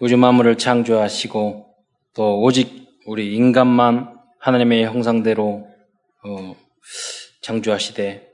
[0.00, 1.66] 우주 만물을 창조하시고
[2.14, 5.68] 또 오직 우리 인간만 하나님의 형상대로
[6.24, 6.56] 어,
[7.42, 8.26] 창조하시되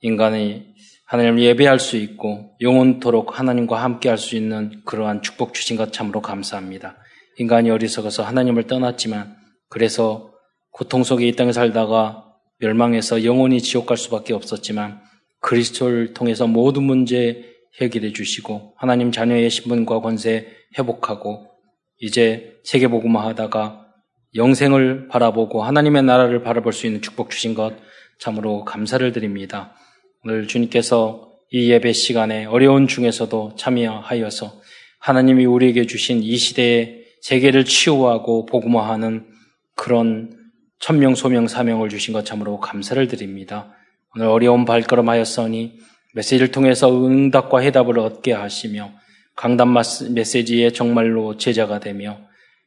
[0.00, 0.74] 인간이
[1.06, 6.20] 하나님을 예배할 수 있고 영원토록 하나님과 함께 할 수 있는 그러한 축복 주신 것 참으로
[6.20, 6.96] 감사합니다.
[7.38, 9.36] 인간이 어리석어서 하나님을 떠났지만
[9.68, 10.32] 그래서
[10.72, 12.24] 고통 속에 이 땅에 살다가
[12.58, 15.00] 멸망해서 영원히 지옥 갈 수밖에 없었지만
[15.40, 20.46] 그리스도를 통해서 모든 문제 해결해 주시고 하나님 자녀의 신분과 권세
[20.78, 21.50] 회복하고
[22.00, 23.86] 이제 세계복음화 하다가
[24.34, 27.74] 영생을 바라보고 하나님의 나라를 바라볼 수 있는 축복 주신 것
[28.18, 29.74] 참으로 감사를 드립니다.
[30.24, 34.60] 오늘 주님께서 이 예배 시간에 어려운 중에서도 참여하여서
[34.98, 39.26] 하나님이 우리에게 주신 이 시대의 세계를 치유하고 복음화하는
[39.76, 40.30] 그런
[40.78, 43.72] 천명, 소명, 사명을 주신 것 참으로 감사를 드립니다.
[44.14, 45.78] 오늘 어려운 발걸음하였으니
[46.14, 48.90] 메시지를 통해서 응답과 해답을 얻게 하시며
[49.36, 49.74] 강단
[50.14, 52.18] 메시지에 정말로 제자가 되며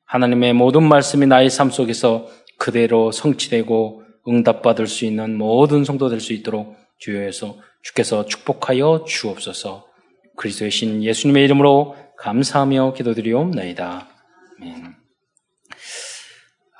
[0.05, 6.33] 하나님의 모든 말씀이 나의 삶 속에서 그대로 성취되고 응답받을 수 있는 모든 성도 될 수
[6.33, 9.87] 있도록 주여에서 주께서 축복하여 주옵소서
[10.35, 14.07] 그리스도의 신 예수님의 이름으로 감사하며 기도드리옵나이다.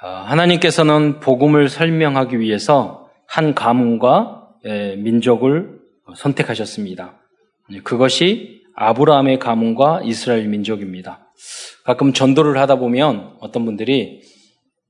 [0.02, 4.50] 아, 하나님께서는 복음을 설명하기 위해서 한 가문과
[4.98, 5.77] 민족을
[6.16, 7.20] 선택하셨습니다.
[7.84, 11.32] 그것이 아브라함의 가문과 이스라엘 민족입니다.
[11.84, 14.22] 가끔 전도를 하다 보면 어떤 분들이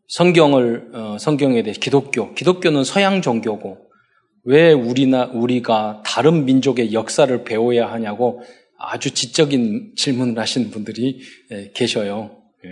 [0.07, 3.87] 성경을 어, 성경에 대해 기독교, 기독교는 서양 종교고
[4.45, 8.41] 왜 우리나 우리가 다른 민족의 역사를 배워야 하냐고
[8.77, 11.19] 아주 지적인 질문을 하시는 분들이
[11.73, 12.37] 계셔요.
[12.63, 12.69] 예.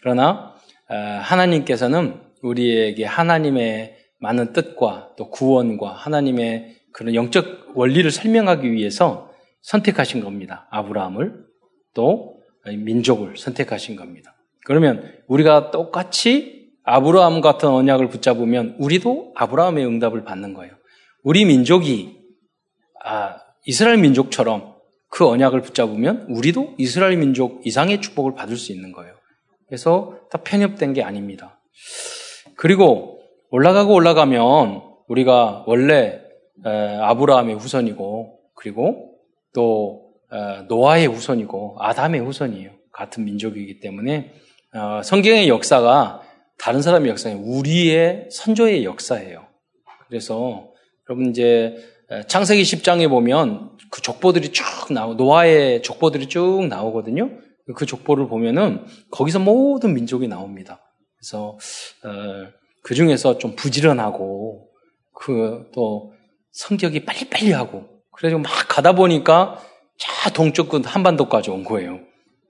[0.00, 0.54] 그러나
[0.88, 9.30] 아, 하나님께서는 우리에게 하나님의 많은 뜻과 또 구원과 하나님의 그런 영적 원리를 설명하기 위해서
[9.62, 10.68] 선택하신 겁니다.
[10.70, 11.44] 아브라함을
[11.92, 14.36] 또 민족을 선택하신 겁니다.
[14.64, 20.72] 그러면 우리가 똑같이 아브라함 같은 언약을 붙잡으면 우리도 아브라함의 응답을 받는 거예요.
[21.24, 22.20] 우리 민족이
[23.04, 24.74] 아, 이스라엘 민족처럼
[25.08, 29.14] 그 언약을 붙잡으면 우리도 이스라엘 민족 이상의 축복을 받을 수 있는 거예요.
[29.66, 31.60] 그래서 다 편협된 게 아닙니다.
[32.56, 33.20] 그리고
[33.50, 36.23] 올라가고 올라가면 우리가 원래
[36.64, 39.18] 아브라함의 후손이고 그리고
[39.54, 40.12] 또
[40.68, 42.70] 노아의 후손이고 아담의 후손이에요.
[42.92, 44.32] 같은 민족이기 때문에
[44.72, 46.22] 어, 성경의 역사가
[46.58, 49.46] 다른 사람의 역사에 우리의 선조의 역사예요.
[50.08, 50.72] 그래서
[51.08, 51.76] 여러분 이제
[52.28, 57.30] 창세기 10장에 보면 그 족보들이 쭉 나오 노아의 족보들이 쭉 나오거든요.
[57.74, 60.80] 그 족보를 보면은 거기서 모든 민족이 나옵니다.
[61.16, 61.58] 그래서
[62.04, 62.48] 어,
[62.82, 64.68] 그 중에서 좀 부지런하고
[65.12, 66.13] 그 또
[66.54, 69.60] 성격이 빨리빨리 하고 그래서 막 가다 보니까
[69.98, 72.00] 자 동쪽 끝 한반도까지 온 거예요.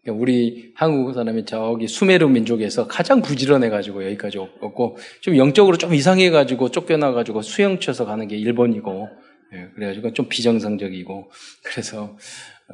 [0.03, 6.71] 그러니까 우리 한국 사람이 저기 수메르 민족에서 가장 부지런해가지고 여기까지 왔고 좀 영적으로 좀 이상해가지고
[6.71, 9.09] 쫓겨나가지고 수영쳐서 가는 게 일본이고
[9.55, 11.31] 예, 그래가지고 좀 비정상적이고
[11.63, 12.17] 그래서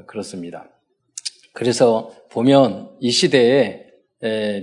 [0.06, 0.68] 그렇습니다.
[1.52, 3.86] 그래서 보면 이 시대에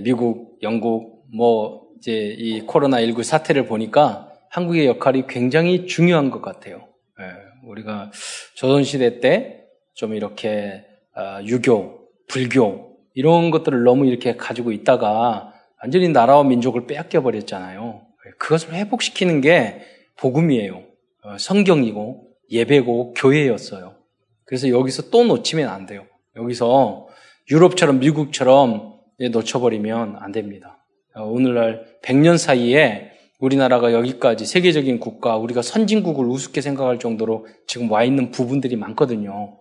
[0.02, 6.88] 미국, 영국, 뭐 이제 이 코로나 19 사태를 보니까 한국의 역할이 굉장히 중요한 것 같아요.
[7.20, 7.24] 예,
[7.66, 8.10] 우리가
[8.54, 9.58] 조선 시대 때
[9.98, 11.98] 좀 이렇게 아, 유교,
[12.28, 18.00] 불교 이런 것들을 너무 이렇게 가지고 있다가 완전히 나라와 민족을 빼앗겨 버렸잖아요.
[18.26, 19.80] 예, 그것을 회복시키는 게
[20.16, 20.84] 복음이에요.
[21.24, 23.96] 어, 성경이고 예배고 교회였어요.
[24.44, 26.06] 그래서 여기서 또 놓치면 안 돼요.
[26.36, 27.08] 여기서
[27.50, 30.78] 유럽처럼 미국처럼 놓쳐버리면 안 됩니다.
[31.16, 38.02] 어, 오늘날 100년 사이에 우리나라가 여기까지 세계적인 국가, 우리가 선진국을 우습게 생각할 정도로 지금 와
[38.02, 39.56] 있는 부분들이 많거든요.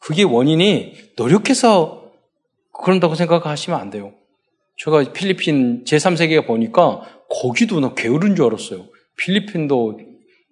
[0.00, 2.10] 그게 원인이 노력해서
[2.72, 4.14] 그런다고 생각하시면 안 돼요.
[4.76, 8.86] 제가 필리핀 제3세계에 보니까 거기도 나 게으른 줄 알았어요.
[9.18, 10.00] 필리핀도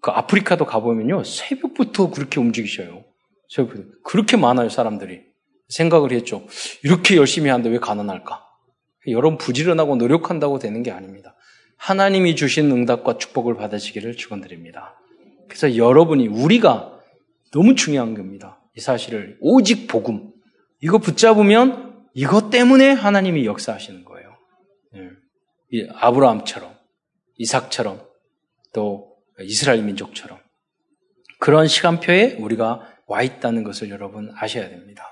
[0.02, 1.24] 그 아프리카도 가보면요.
[1.24, 3.04] 새벽부터 그렇게 움직이셔요.
[3.48, 3.88] 새벽부터.
[4.04, 5.20] 그렇게 많아요, 사람들이.
[5.68, 6.46] 생각을 했죠.
[6.82, 8.44] 이렇게 열심히 하는데 왜 가난할까?
[9.08, 11.36] 여러분 부지런하고 노력한다고 되는 게 아닙니다.
[11.76, 14.98] 하나님이 주신 응답과 축복을 받으시기를 축원드립니다.
[15.48, 17.00] 그래서 여러분이 우리가
[17.52, 18.60] 너무 중요한 겁니다.
[18.76, 20.32] 이 사실을 오직 복음
[20.80, 24.36] 이거 붙잡으면 이것 때문에 하나님이 역사하시는 거예요.
[25.74, 25.88] 예.
[25.94, 26.74] 아브라함처럼
[27.36, 28.02] 이삭처럼
[28.72, 30.38] 또 이스라엘 민족처럼
[31.38, 35.04] 그런 시간표에 우리가 와 있다는 것을 여러분 아셔야 됩니다.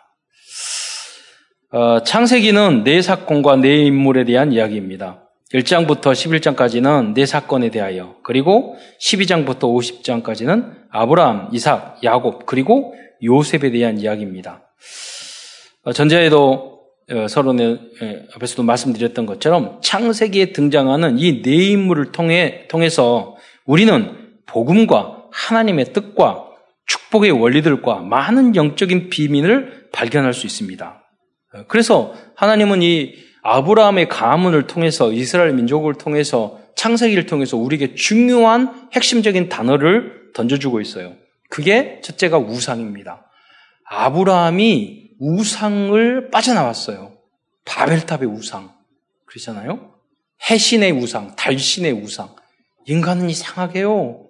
[1.71, 5.24] 어, 창세기는 네 사건과 네 인물에 대한 이야기입니다.
[5.55, 14.69] 1장부터 11장까지는 네 사건에 대하여, 그리고 12장부터 50장까지는 아브라함, 이삭, 야곱, 그리고 요셉에 대한 이야기입니다.
[15.85, 16.75] 어, 전자에도
[17.13, 17.79] 어, 서론에
[18.35, 23.37] 앞에서도 말씀드렸던 것처럼 창세기에 등장하는 이 네 인물을 통해 통해서
[23.67, 24.17] 우리는
[24.47, 26.47] 복음과 하나님의 뜻과
[26.87, 31.05] 축복의 원리들과 많은 영적인 비밀을 발견할 수 있습니다.
[31.55, 39.51] 어, 그래서 하나님은 이 아브라함의 가문을 통해서 이스라엘 민족을 통해서 창세기를 통해서 우리에게 중요한 핵심적인
[39.51, 41.13] 단어를 던져주고 있어요.
[41.51, 43.31] 그게 첫째가 우상입니다.
[43.85, 47.13] 아브라함이 우상을 빠져나왔어요.
[47.67, 48.73] 바벨탑의 우상.
[49.27, 49.93] 그러잖아요?
[50.51, 52.35] 해신의 우상, 달신의 우상.
[52.87, 54.21] 인간은 이상하게요.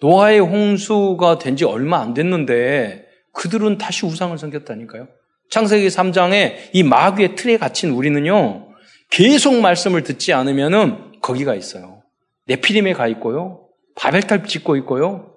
[0.00, 5.06] 노아의 홍수가 된 지 얼마 안 됐는데 그들은 다시 우상을 섬겼다니까요.
[5.54, 8.74] 창세기 3장에 이 마귀의 틀에 갇힌 우리는요,
[9.08, 12.02] 계속 말씀을 듣지 않으면은 거기가 있어요.
[12.46, 13.68] 네피림에 가 있고요.
[13.94, 15.36] 바벨탑 짓고 있고요.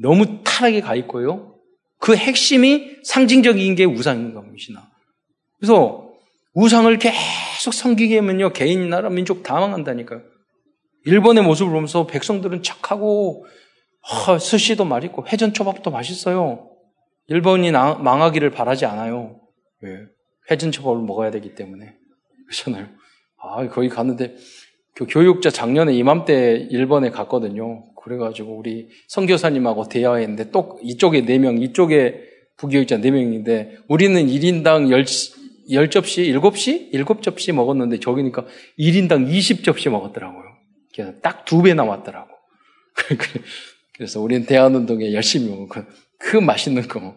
[0.00, 1.56] 너무 타락에 가 있고요.
[1.98, 4.88] 그 핵심이 상징적인 게 우상인 겁니다.
[5.58, 6.08] 그래서
[6.54, 10.22] 우상을 계속 섬기게 하면요, 개인, 나라, 민족 다 망한다니까요.
[11.04, 13.44] 일본의 모습을 보면서 백성들은 착하고,
[14.02, 16.75] 어, 스시도 맛있고, 회전초밥도 맛있어요.
[17.28, 19.40] 일본이 나, 망하기를 바라지 않아요.
[19.80, 19.98] 왜?
[20.50, 21.94] 회전초밥을 먹어야 되기 때문에.
[22.46, 22.88] 그렇잖아요.
[23.42, 24.36] 아, 거기 갔는데,
[24.94, 27.84] 그 교육자 작년에 이맘때 일본에 갔거든요.
[28.02, 32.22] 그래가지고 우리 선교사님하고 대화했는데 또 이쪽에 4명, 이쪽에
[32.56, 36.92] 부교육자 4명인데 우리는 1인당 10, 10접시, 7시?
[36.94, 38.46] 7접시 먹었는데 저기니까
[38.78, 40.44] 1인당 20접시 먹었더라고요.
[40.94, 42.30] 그래서 딱 두 배 남았더라고.
[43.96, 45.68] 그래서 우리는 대한운동에 열심히 먹고
[46.18, 47.16] 그, 그 맛있는 거.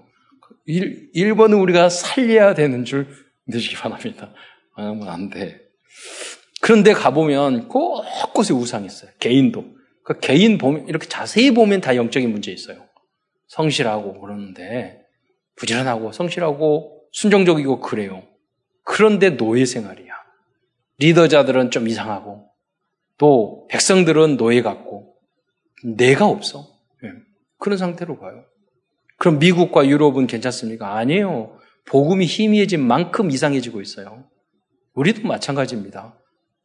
[0.65, 3.07] 일, 1번은 우리가 살려야 되는 줄
[3.45, 4.33] 믿으시기 바랍니다.
[4.75, 5.59] 안 하면 안 돼.
[6.61, 9.11] 그런데 가보면 곳곳에 우상이 있어요.
[9.19, 9.65] 개인도.
[10.03, 12.85] 그 개인 보면, 이렇게 자세히 보면 다 영적인 문제 있어요.
[13.47, 15.01] 성실하고 그러는데,
[15.55, 18.23] 부지런하고 성실하고 순종적이고 그래요.
[18.83, 20.13] 그런데 노예 생활이야.
[20.99, 22.49] 리더자들은 좀 이상하고,
[23.17, 25.15] 또 백성들은 노예 같고,
[25.83, 26.67] 내가 없어.
[27.01, 27.09] 네.
[27.57, 28.45] 그런 상태로 가요.
[29.19, 30.97] 그럼 미국과 유럽은 괜찮습니까?
[30.97, 31.57] 아니에요.
[31.85, 34.23] 복음이 희미해진 만큼 이상해지고 있어요.
[34.95, 36.17] 우리도 마찬가지입니다.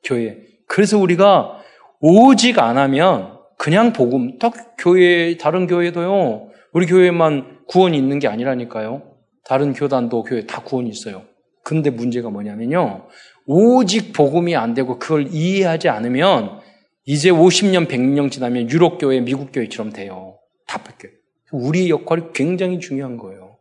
[0.05, 0.39] 교회.
[0.67, 1.61] 그래서 우리가
[2.01, 9.03] 오직 안 하면 그냥 복음, 딱 교회, 다른 교회도요, 우리 교회만 구원이 있는 게 아니라니까요.
[9.45, 11.23] 다른 교단도 교회 다 구원이 있어요.
[11.65, 13.09] 근데 문제가 뭐냐면요.
[13.47, 16.61] 오직 복음이 안 되고 그걸 이해하지 않으면
[17.05, 20.39] 이제 50년, 100년 지나면 유럽교회, 미국교회처럼 돼요.
[20.67, 21.24] 다 뺏겨요.
[21.55, 23.57] 우리 역할이 굉장히 중요한 거예요.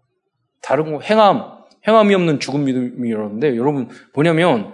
[0.62, 1.44] 다른 거, 행함,
[1.88, 4.74] 행함이 없는 죽음 믿음이라는데 여러분 뭐냐면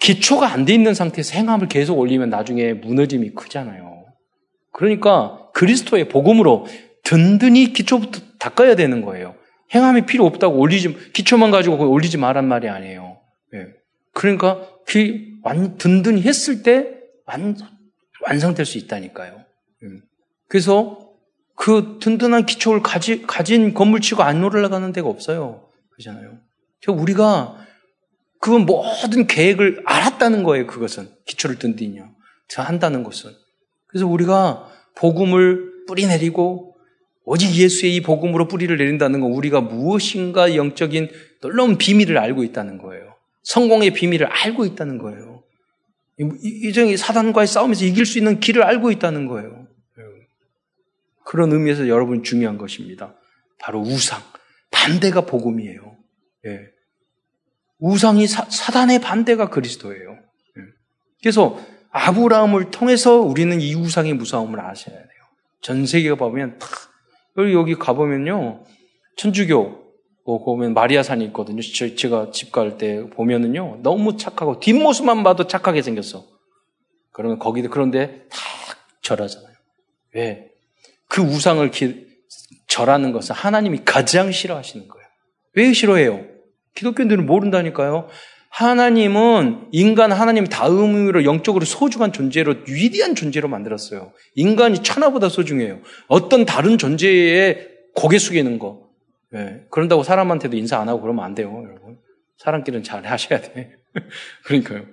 [0.00, 4.04] 기초가 안 돼 있는 상태에서 행함을 계속 올리면 나중에 무너짐이 크잖아요.
[4.72, 6.66] 그러니까 그리스도의 복음으로
[7.04, 9.34] 든든히 기초부터 닦아야 되는 거예요.
[9.74, 13.18] 행함이 필요 없다고 올리지, 기초만 가지고 올리지 말란 말이 아니에요.
[13.54, 13.66] 예.
[14.12, 16.88] 그러니까 그 완, 든든히 했을 때
[17.24, 17.56] 완,
[18.28, 19.32] 완성될 수 있다니까요.
[19.36, 19.88] 예.
[20.48, 21.05] 그래서
[21.56, 25.68] 그 든든한 기초를 가지, 가진 건물치고 안 올라가는 데가 없어요.
[25.90, 26.38] 그렇잖아요.
[26.88, 27.56] 우리가
[28.40, 31.08] 그 모든 계획을 알았다는 거예요, 그것은.
[31.24, 32.00] 기초를 든든히
[32.56, 33.32] 한다는 것은.
[33.88, 36.76] 그래서 우리가 복음을 뿌리 내리고
[37.24, 41.10] 오직 예수의 이 복음으로 뿌리를 내린다는 건 우리가 무엇인가 영적인
[41.40, 43.16] 놀라운 비밀을 알고 있다는 거예요.
[43.42, 45.42] 성공의 비밀을 알고 있다는 거예요.
[46.18, 49.65] 이정이 사단과의 싸움에서 이길 수 있는 길을 알고 있다는 거예요.
[51.26, 53.14] 그런 의미에서 여러분 중요한 것입니다.
[53.58, 54.22] 바로 우상.
[54.70, 55.96] 반대가 복음이에요.
[56.46, 56.60] 예.
[57.78, 60.12] 우상이 사, 단의 반대가 그리스도예요.
[60.12, 60.62] 예.
[61.20, 65.08] 그래서 아브라함을 통해서 우리는 이 우상의 무서움을 아셔야 돼요.
[65.62, 66.66] 전 세계가 보면 다
[67.38, 68.64] 여기 여기 가보면요
[69.16, 69.84] 천주교
[70.24, 71.60] 보면 마리아산이 있거든요.
[71.62, 76.24] 제가 집 갈 때 보면은요 너무 착하고 뒷모습만 봐도 착하게 생겼어.
[77.12, 78.38] 그러면 거기도 그런데 다
[79.02, 79.54] 절하잖아요.
[80.14, 80.50] 왜?
[81.08, 82.06] 그 우상을 기,
[82.66, 85.06] 절하는 것은 하나님이 가장 싫어하시는 거예요.
[85.54, 86.24] 왜 싫어해요?
[86.74, 88.08] 기독교인들은 모른다니까요.
[88.50, 94.12] 하나님은 인간 하나님 다음으로 영적으로 소중한 존재로 위대한 존재로 만들었어요.
[94.34, 95.80] 인간이 천하보다 소중해요.
[96.06, 98.88] 어떤 다른 존재에 고개 숙이는 거.
[99.30, 99.62] 네.
[99.70, 101.98] 그런다고 사람한테도 인사 안 하고 그러면 안 돼요, 여러분.
[102.38, 103.72] 사람끼리는 잘 하셔야 돼.
[104.44, 104.84] 그러니까요.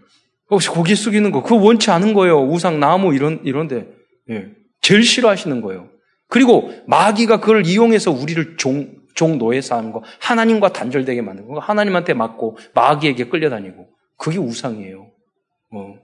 [0.50, 2.42] 혹시 고개 숙이는 거, 그거 원치 않은 거예요.
[2.44, 3.88] 우상, 나무, 이런, 이런데.
[4.28, 4.50] 네.
[4.82, 5.90] 제일 싫어하시는 거예요.
[6.34, 13.26] 그리고 마귀가 그걸 이용해서 우리를 종, 종노예 쌓은거 하나님과 단절되게 만든 거, 하나님한테 맞고 마귀에게
[13.26, 13.88] 끌려다니고
[14.18, 15.12] 그게 우상이에요.
[15.70, 16.00] 뭐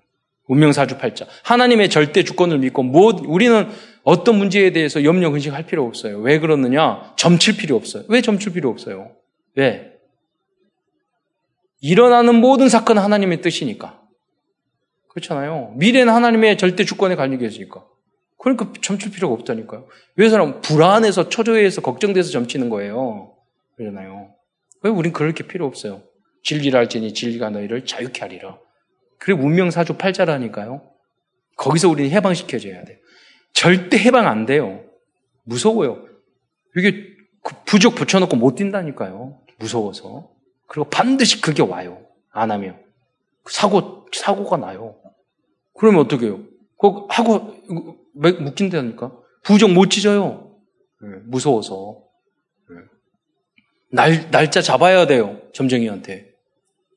[0.48, 3.70] 운명사주팔자 하나님의 절대 주권을 믿고 뭐 우리는
[4.04, 6.20] 어떤 문제에 대해서 염려 근심할 필요 없어요.
[6.20, 7.16] 왜 그러느냐?
[7.16, 8.04] 점칠 필요 없어요.
[8.08, 9.10] 왜 점칠 필요 없어요?
[9.56, 9.94] 왜?
[11.82, 14.00] 일어나는 모든 사건은 하나님의 뜻이니까.
[15.08, 15.74] 그렇잖아요.
[15.78, 17.84] 미래는 하나님의 절대 주권에 관계 계시니까.
[18.40, 19.88] 그러니까 점칠 필요가 없다니까요.
[20.16, 23.36] 왜 사람 불안해서 초조해서 걱정돼서 점치는 거예요.
[23.76, 24.34] 그러잖아요.
[24.82, 26.02] 왜 우린 그렇게 필요 없어요.
[26.44, 28.58] 진리를 알지니 진리가 너희를 자유케 하리라.
[29.18, 30.82] 그래 문명사주 팔자라니까요.
[31.58, 32.98] 거기서 우리는 해방시켜줘야 돼요.
[33.52, 34.86] 절대 해방 안 돼요.
[35.44, 36.06] 무서워요.
[36.78, 37.08] 이게
[37.44, 39.38] 그 부족 붙여놓고 못 뛴다니까요.
[39.58, 40.30] 무서워서.
[40.68, 42.06] 그리고 반드시 그게 와요.
[42.32, 42.80] 안 하면.
[43.50, 44.96] 사고, 사고가 나요.
[45.78, 46.40] 그러면 어떻게 해요?
[46.78, 47.54] 그 하고
[48.16, 49.12] 묶인다니까.
[49.44, 50.58] 부족 못 찢어요.
[51.02, 52.04] 네, 무서워서.
[52.70, 52.76] 네.
[53.92, 55.42] 날, 날짜 잡아야 돼요.
[55.54, 56.14] 점쟁이한테.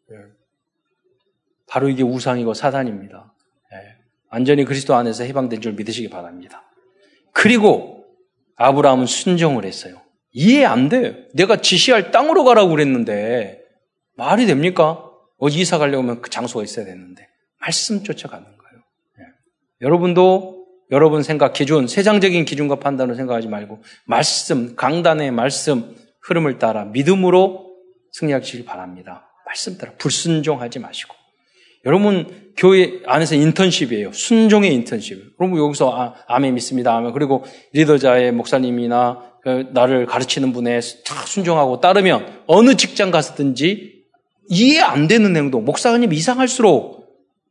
[0.08, 0.16] 네.
[1.68, 3.32] 바로 이게 우상이고 사단입니다.
[4.32, 6.64] 완전히 그리스도 안에서 해방된 줄 믿으시기 바랍니다.
[7.32, 8.06] 그리고
[8.56, 10.00] 아브라함은 순종을 했어요.
[10.32, 11.14] 이해 안 돼요.
[11.34, 13.62] 내가 지시할 땅으로 가라고 그랬는데
[14.16, 15.04] 말이 됩니까?
[15.38, 17.28] 어디 이사 가려면 그 장소가 있어야 되는데
[17.60, 18.82] 말씀 쫓아가는 거예요.
[19.18, 19.24] 네.
[19.82, 20.61] 여러분도
[20.92, 27.72] 여러분 생각 기준, 세상적인 기준과 판단을 생각하지 말고 말씀, 강단의 말씀 흐름을 따라 믿음으로
[28.12, 29.26] 승리하시길 바랍니다.
[29.46, 31.14] 말씀 따라 불순종하지 마시고
[31.86, 34.12] 여러분 교회 안에서 인턴십이에요.
[34.12, 35.36] 순종의 인턴십.
[35.40, 36.94] 여러분 여기서 아, 아멘 믿습니다.
[36.94, 37.12] 아멘.
[37.12, 44.04] 그리고 리더자의 목사님이나 그 나를 가르치는 분에 다 순종하고 따르면 어느 직장 가서든지
[44.48, 47.01] 이해 안 되는 행동, 목사님 이상할수록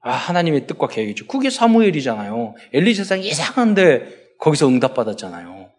[0.02, 1.28] 아 하나님의 뜻과 계획이죠.
[1.28, 2.56] 그게 사무엘이잖아요.
[2.74, 5.70] 엘리 세상 이상한데 거기서 응답받았잖아요.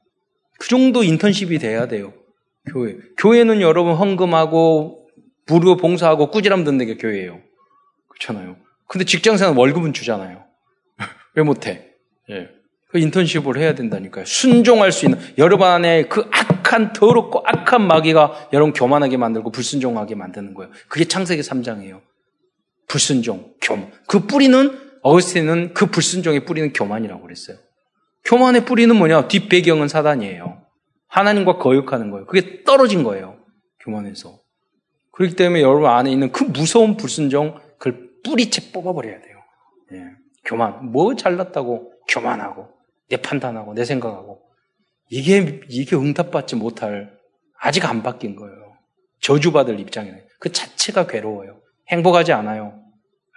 [0.59, 2.13] 그 정도 인턴십이 돼야 돼요.
[2.71, 2.97] 교회.
[3.19, 5.09] 교회는 여러분 헌금하고
[5.49, 7.41] 무료 봉사하고 꾸지람 듣는 게 교회예요.
[8.09, 8.57] 그렇잖아요.
[8.87, 10.45] 근데 직장생활 월급은 주잖아요.
[11.35, 11.89] 왜 못해?
[12.31, 12.49] 예.
[12.89, 14.25] 그 인턴십을 해야 된다니까요.
[14.27, 20.55] 순종할 수 있는 여러분 안에 그 악한 더럽고 악한 마귀가 여러분 교만하게 만들고 불순종하게 만드는
[20.55, 20.71] 거예요.
[20.89, 22.01] 그게 창세기 3장이에요.
[22.93, 23.91] 불순종, 교만.
[24.07, 27.57] 그 뿌리는 어거스틴은 그 불순종의 뿌리는 교만이라고 그랬어요.
[28.27, 29.29] 교만의 뿌리는 뭐냐?
[29.29, 30.63] 뒷배경은 사단이에요.
[31.09, 32.27] 하나님과 거역하는 거예요.
[32.27, 33.39] 그게 떨어진 거예요.
[33.81, 34.39] 교만에서.
[35.13, 39.39] 그렇기 때문에 여러분 안에 있는 그 무서운 불순종, 그걸 뿌리채 뽑아버려야 돼요.
[39.93, 40.05] 예.
[40.45, 40.93] 교만.
[40.93, 42.69] 뭐 잘났다고 교만하고,
[43.09, 44.43] 내 판단하고, 내 생각하고.
[45.09, 47.11] 이게, 이게 응답받지 못할,
[47.59, 48.77] 아직 안 바뀐 거예요.
[49.23, 50.19] 저주받을 입장이에요.
[50.39, 51.59] 그 자체가 괴로워요.
[51.89, 52.82] 행복하지 않아요.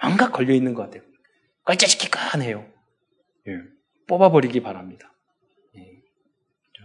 [0.01, 1.01] 망각 걸려 있는 것 같아요.
[1.63, 2.65] 깔짝시키까해요.
[3.47, 3.53] 예.
[4.07, 5.13] 뽑아버리기 바랍니다.
[5.77, 5.89] 예.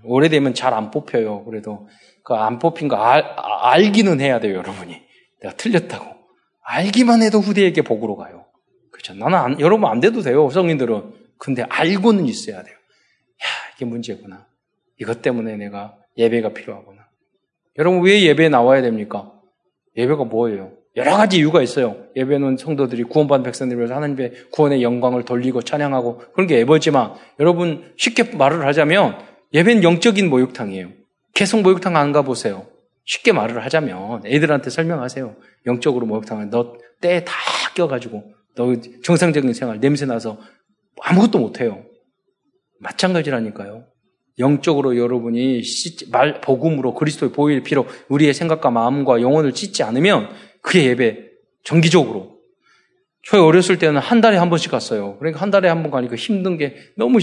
[0.05, 1.45] 오래되면 잘 안 뽑혀요.
[1.45, 1.89] 그래도
[2.23, 5.03] 그 안 뽑힌 거 알, 알기는 해야 돼요, 여러분이.
[5.43, 6.19] 내가 틀렸다고.
[6.63, 8.47] 알기만 해도 후대에게 복으로 가요.
[8.91, 9.15] 그렇죠.
[9.15, 10.49] 나는 안, 여러분 안 돼도 돼요.
[10.51, 11.15] 성인들은.
[11.39, 12.75] 근데 알고는 있어야 돼요.
[12.75, 14.47] 야, 이게 문제구나.
[14.99, 17.09] 이것 때문에 내가 예배가 필요하구나.
[17.79, 19.33] 여러분 왜 예배에 나와야 됩니까?
[19.97, 20.73] 예배가 뭐예요?
[20.97, 21.97] 여러 가지 이유가 있어요.
[22.17, 28.37] 예배는 성도들이 구원받은 백성들을 위해서 하나님의 구원의 영광을 돌리고 찬양하고 그런 게 예배지만 여러분 쉽게
[28.37, 29.19] 말을 하자면
[29.55, 30.89] 예배는 영적인 목욕탕이에요.
[31.35, 32.67] 계속 목욕탕 안 가보세요.
[33.05, 35.37] 쉽게 말을 하자면 애들한테 설명하세요.
[35.67, 37.35] 영적으로 목욕탕은 너 때 다
[37.75, 38.25] 껴가지고
[38.57, 40.39] 너 정상적인 생활 냄새 나서
[41.03, 41.83] 아무것도 못해요.
[42.81, 43.85] 마찬가지라니까요.
[44.39, 45.63] 영적으로 여러분이
[46.11, 50.29] 말, 복음으로 그리스도의 보일 피로 우리의 생각과 마음과 영혼을 찢지 않으면
[50.63, 51.29] 그게 예배
[51.65, 52.39] 정기적으로
[53.25, 55.17] 저희 어렸을 때는 한 달에 한 번씩 갔어요.
[55.19, 57.19] 그러니까 한 달에 한 번 가니까 힘든 게 너무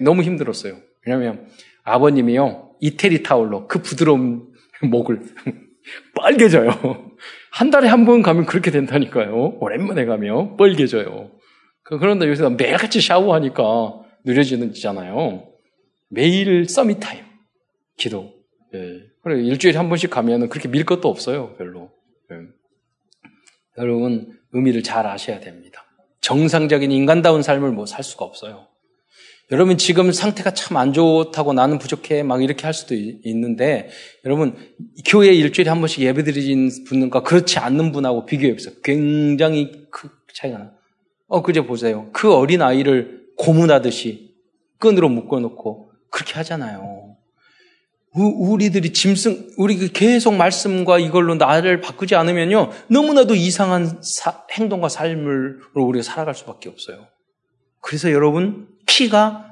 [0.00, 0.76] 너무 힘들었어요.
[1.06, 1.48] 왜냐하면
[1.82, 4.48] 아버님이요 이태리 타올로 그 부드러운
[4.82, 5.20] 목을
[6.16, 7.10] 빨개져요.
[7.50, 9.58] 한 달에 한 번 가면 그렇게 된다니까요.
[9.60, 11.30] 오랜만에 가면 빨개져요.
[11.82, 15.48] 그, 그런데 요새 매일같이 샤워하니까 느려지잖아요.
[16.08, 17.24] 매일 summit time
[17.96, 18.32] 기도.
[18.74, 19.00] 예.
[19.22, 21.54] 그래 일주일에 한 번씩 가면은 그렇게 밀 것도 없어요.
[21.56, 21.90] 별로.
[23.80, 23.82] 예.
[23.82, 25.84] 여러분 의미를 잘 아셔야 됩니다.
[26.20, 28.66] 정상적인 인간다운 삶을 뭐 살 수가 없어요.
[29.52, 33.88] 여러분 지금 상태가 참 안 좋다고 나는 부족해 막 이렇게 할 수도 있는데
[34.24, 34.54] 여러분
[35.06, 38.74] 교회 일주일에 한 번씩 예배 드리는 분과 그렇지 않는 분하고 비교해 보세요.
[38.84, 40.72] 굉장히 그 차이가 나.
[41.26, 42.10] 어 그제 보세요.
[42.12, 44.34] 그 어린 아이를 고문하듯이
[44.78, 47.09] 끈으로 묶어놓고 그렇게 하잖아요.
[48.12, 55.60] 우리들이 짐승, 우리 그 계속 말씀과 이걸로 나를 바꾸지 않으면요, 너무나도 이상한 사, 행동과 삶을
[55.74, 57.06] 우리가 살아갈 수밖에 없어요.
[57.80, 59.46] 그래서 여러분, 키가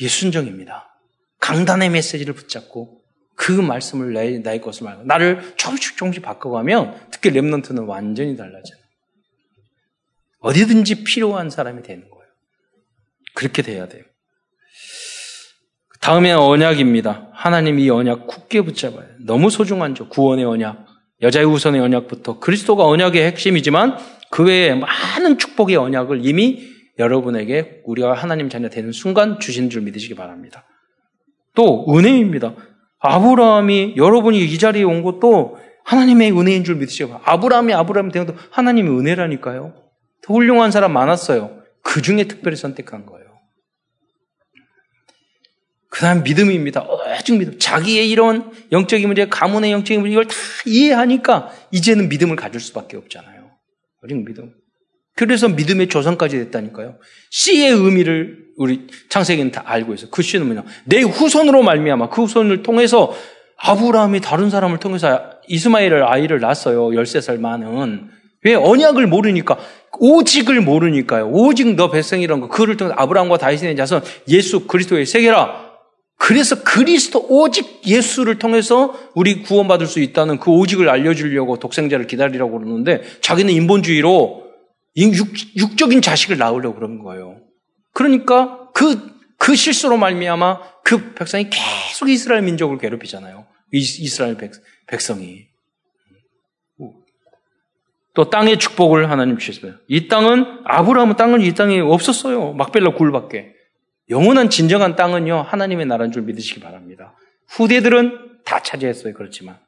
[0.00, 0.98] 예순정입니다.
[1.38, 3.02] 강단의 메시지를 붙잡고
[3.36, 8.78] 그 말씀을 내, 나의 것을 말고 나를 조금씩 조금씩 바꿔가면 특히 랩런트는 완전히 달라져요.
[10.40, 12.26] 어디든지 필요한 사람이 되는 거예요.
[13.34, 14.02] 그렇게 돼야 돼요.
[16.06, 17.30] 다음에 언약입니다.
[17.32, 19.06] 하나님 이 언약 굳게 붙잡아요.
[19.26, 20.86] 너무 소중한 죠 구원의 언약.
[21.20, 23.96] 여자의 후손의 언약부터 그리스도가 언약의 핵심이지만
[24.30, 26.62] 그 외에 많은 축복의 언약을 이미
[27.00, 30.64] 여러분에게 우리가 하나님 자녀 되는 순간 주신 줄 믿으시기 바랍니다.
[31.56, 32.54] 또 은혜입니다.
[33.00, 37.32] 아브라함이 여러분이 이 자리에 온 것도 하나님의 은혜인 줄 믿으시기 바랍니다.
[37.32, 39.74] 아브라함이 아브라함이 된 것도 하나님의 은혜라니까요.
[40.22, 41.62] 더 훌륭한 사람 많았어요.
[41.82, 43.25] 그 중에 특별히 선택한 거예요.
[45.96, 46.82] 그 다음 믿음입니다.
[46.82, 47.58] 오직 믿음.
[47.58, 50.34] 자기의 이런 영적인 문제, 가문의 영적인 문제, 이걸 다
[50.66, 53.50] 이해하니까 이제는 믿음을 가질 수밖에 없잖아요.
[54.04, 54.52] 오직 믿음.
[55.14, 56.98] 그래서 믿음의 조상까지 됐다니까요.
[57.30, 60.10] 씨의 의미를 우리 창세기는 다 알고 있어요.
[60.10, 60.64] 그 씨는 뭐냐?
[60.84, 63.14] 내 후손으로 말미암아 그 후손을 통해서
[63.56, 66.88] 아브라함이 다른 사람을 통해서 이스마엘을 아이를 낳았어요.
[66.88, 68.10] 13살 많은.
[68.42, 69.56] 왜 언약을 모르니까
[69.98, 71.30] 오직을 모르니까요.
[71.30, 75.65] 오직 너 백성이라는 거 그를 통해 아브라함과 다윗의 자손 예수 그리스도의 세계라.
[76.26, 83.02] 그래서 그리스도 오직 예수를 통해서 우리 구원받을 수 있다는 그 오직을 알려주려고 독생자를 기다리라고 그러는데
[83.20, 84.50] 자기는 인본주의로
[84.96, 87.36] 육, 적인 자식을 낳으려고 그런 거예요.
[87.92, 93.46] 그러니까 그, 그 실수로 말미암아 그 백성이 계속 이스라엘 민족을 괴롭히잖아요.
[93.70, 94.50] 이스라엘 백,
[94.88, 95.46] 백성이.
[98.14, 99.74] 또 땅의 축복을 하나님 주셨어요.
[99.86, 102.54] 이 땅은 아브라함은 땅은 이 땅에 없었어요.
[102.54, 103.55] 막벨라 굴밖에.
[104.10, 107.14] 영원한 진정한 땅은요 하나님의 나라인 줄 믿으시기 바랍니다.
[107.48, 109.14] 후대들은 다 차지했어요.
[109.14, 109.58] 그렇지만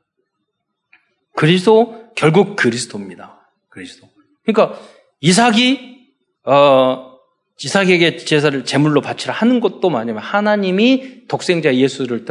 [1.35, 3.49] 그리스도 결국 그리스도입니다.
[3.69, 4.09] 그리스도.
[4.45, 4.79] 그러니까
[5.21, 5.99] 이삭이
[6.45, 7.19] 어,
[7.63, 12.25] 이삭에게 제사를 제물로 바치라 하는 것도 뭐냐면 하나님이 독생자 예수를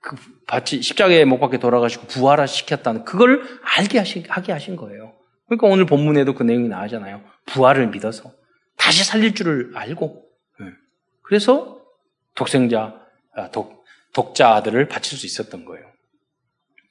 [0.00, 0.16] 그
[0.46, 3.42] 바치 십자가에 못 박게 돌아가시고 부활화 시켰다는 그걸
[3.76, 5.12] 알게 하시, 하게 하신 거예요.
[5.46, 7.22] 그러니까 오늘 본문에도 그 내용이 나오잖아요.
[7.46, 8.32] 부활을 믿어서
[8.76, 10.25] 다시 살릴 줄을 알고 네.
[11.26, 11.80] 그래서
[12.34, 12.94] 독생자
[13.34, 15.84] 아, 독, 독자 아들을 바칠 수 있었던 거예요.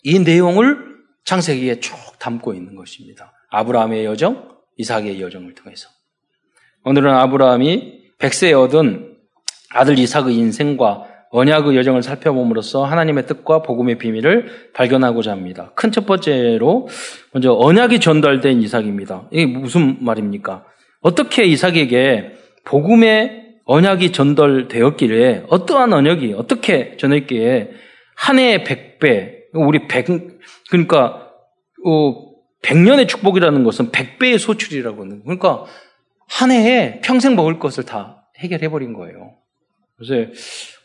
[0.04, 3.34] 이 내용을 창세기에 쭉 담고 있는 것입니다.
[3.50, 5.90] 아브라함의 여정, 이삭의 여정을 통해서.
[6.84, 9.16] 오늘은 아브라함이 백세에 얻은
[9.72, 15.72] 아들 이삭의 인생과 언약의 여정을 살펴봄으로써 하나님의 뜻과 복음의 비밀을 발견하고자 합니다.
[15.76, 16.88] 큰 첫 번째로
[17.32, 19.30] 먼저 언약이 전달된 이삭입니다.
[19.32, 20.66] 이게 무슨 말입니까?
[21.02, 22.34] 어떻게 이삭에게
[22.66, 27.72] 복음의 언약이 전달되었기에 어떠한 언약이 어떻게 전했기에
[28.16, 30.08] 한 해에 백배 우리 백
[30.70, 31.32] 그러니까
[31.86, 32.26] 어,
[32.62, 35.66] 100년의 축복이라는 것은 100배의 소출이라고 하는 그러니까
[36.28, 39.36] 한 해에 평생 먹을 것을 다 해결해 버린 거예요.
[39.98, 40.32] 그래서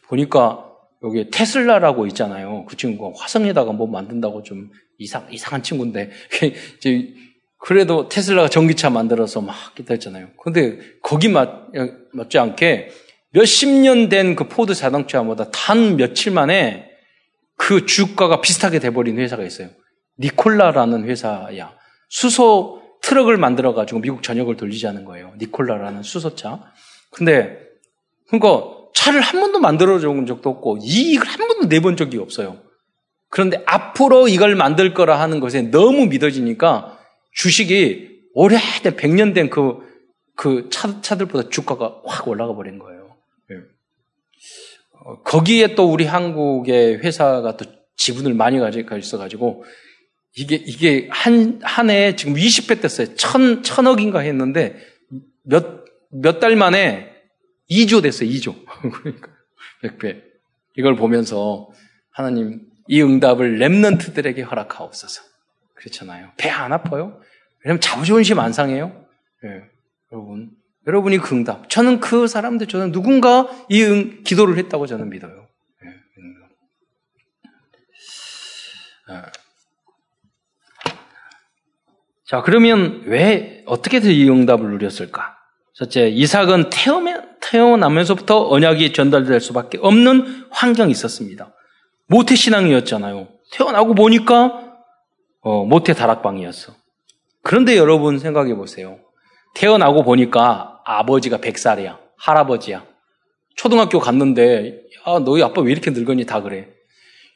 [0.08, 0.66] 보니까
[1.02, 2.66] 여기 테슬라라고 있잖아요.
[2.66, 6.10] 그 친구가 화성에다가 뭐 만든다고 좀 이상 이상한 친구인데
[6.78, 7.14] 이제
[7.60, 10.28] 그래도 테슬라가 전기차 만들어서 막 기다렸잖아요.
[10.42, 11.66] 근데 거기 맞,
[12.12, 12.90] 맞지 않게
[13.32, 16.90] 몇십 년 된 그 포드 자동차보다 단 며칠 만에
[17.56, 19.68] 그 주가가 비슷하게 돼버린 회사가 있어요.
[20.18, 21.72] 니콜라라는 회사야.
[22.08, 25.32] 수소 트럭을 만들어가지고 미국 전역을 돌리자는 거예요.
[25.38, 26.60] 니콜라라는 수소차.
[27.10, 27.58] 근데,
[28.28, 32.58] 그러니까 차를 한 번도 만들어 준 적도 없고, 이익을 한 번도 내본 적이 없어요.
[33.28, 36.98] 그런데 앞으로 이걸 만들 거라 하는 것에 너무 믿어지니까
[37.32, 39.78] 주식이 오래된 100년 된 그,
[40.36, 43.16] 그 차, 차들보다 주가가 확 올라가 버린 거예요.
[43.50, 43.56] 예.
[45.04, 47.66] 어, 거기에 또 우리 한국의 회사가 또
[47.96, 49.64] 지분을 많이 가지고 있어가지고
[50.36, 53.14] 이게, 이게 한, 한 해에 지금 20배 됐어요.
[53.16, 54.76] 천, 천억인가 했는데
[55.42, 57.10] 몇, 몇 달 만에
[57.70, 58.28] 2조 됐어요.
[58.28, 58.54] 2조.
[59.02, 59.28] 그러니까
[59.82, 60.22] 100배.
[60.76, 61.68] 이걸 보면서
[62.10, 65.22] 하나님 이 응답을 랩런트들에게 허락하옵소서.
[65.80, 66.30] 그렇잖아요.
[66.36, 67.20] 배 안 아파요?
[67.64, 69.04] 왜냐면 자부심심 안 상해요?
[69.44, 69.62] 예.
[70.12, 70.50] 여러분.
[70.86, 71.68] 여러분이 그 응답.
[71.68, 75.46] 저는 그 사람들, 저는 누군가 이 응, 기도를 했다고 저는 믿어요.
[75.84, 75.88] 예.
[79.12, 79.26] 아.
[82.26, 85.36] 자, 그러면 왜, 어떻게 이 응답을 누렸을까?
[85.74, 91.52] 첫째, 이삭은 태어면, 태어나면서부터 언약이 전달될 수밖에 없는 환경이 있었습니다.
[92.06, 93.28] 모태신앙이었잖아요.
[93.52, 94.69] 태어나고 보니까,
[95.40, 96.74] 어, 모태 다락방이었어.
[97.42, 98.98] 그런데 여러분 생각해 보세요.
[99.54, 101.98] 태어나고 보니까 아버지가 100살이야.
[102.18, 102.86] 할아버지야.
[103.56, 106.26] 초등학교 갔는데, 야, 너희 아빠 왜 이렇게 늙었니?
[106.26, 106.68] 다 그래.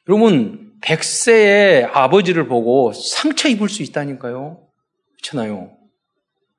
[0.09, 4.61] 여러분, 100세의 아버지를 보고 상처 입을 수 있다니까요.
[5.17, 5.73] 그렇잖아요.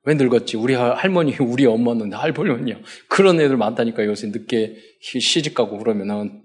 [0.04, 0.56] 왜 늙었지?
[0.56, 2.80] 우리 할머니, 우리 엄마는 할머니냐.
[3.08, 6.42] 그런 애들 많다니까 요새 늦게 시집 가고 그러면은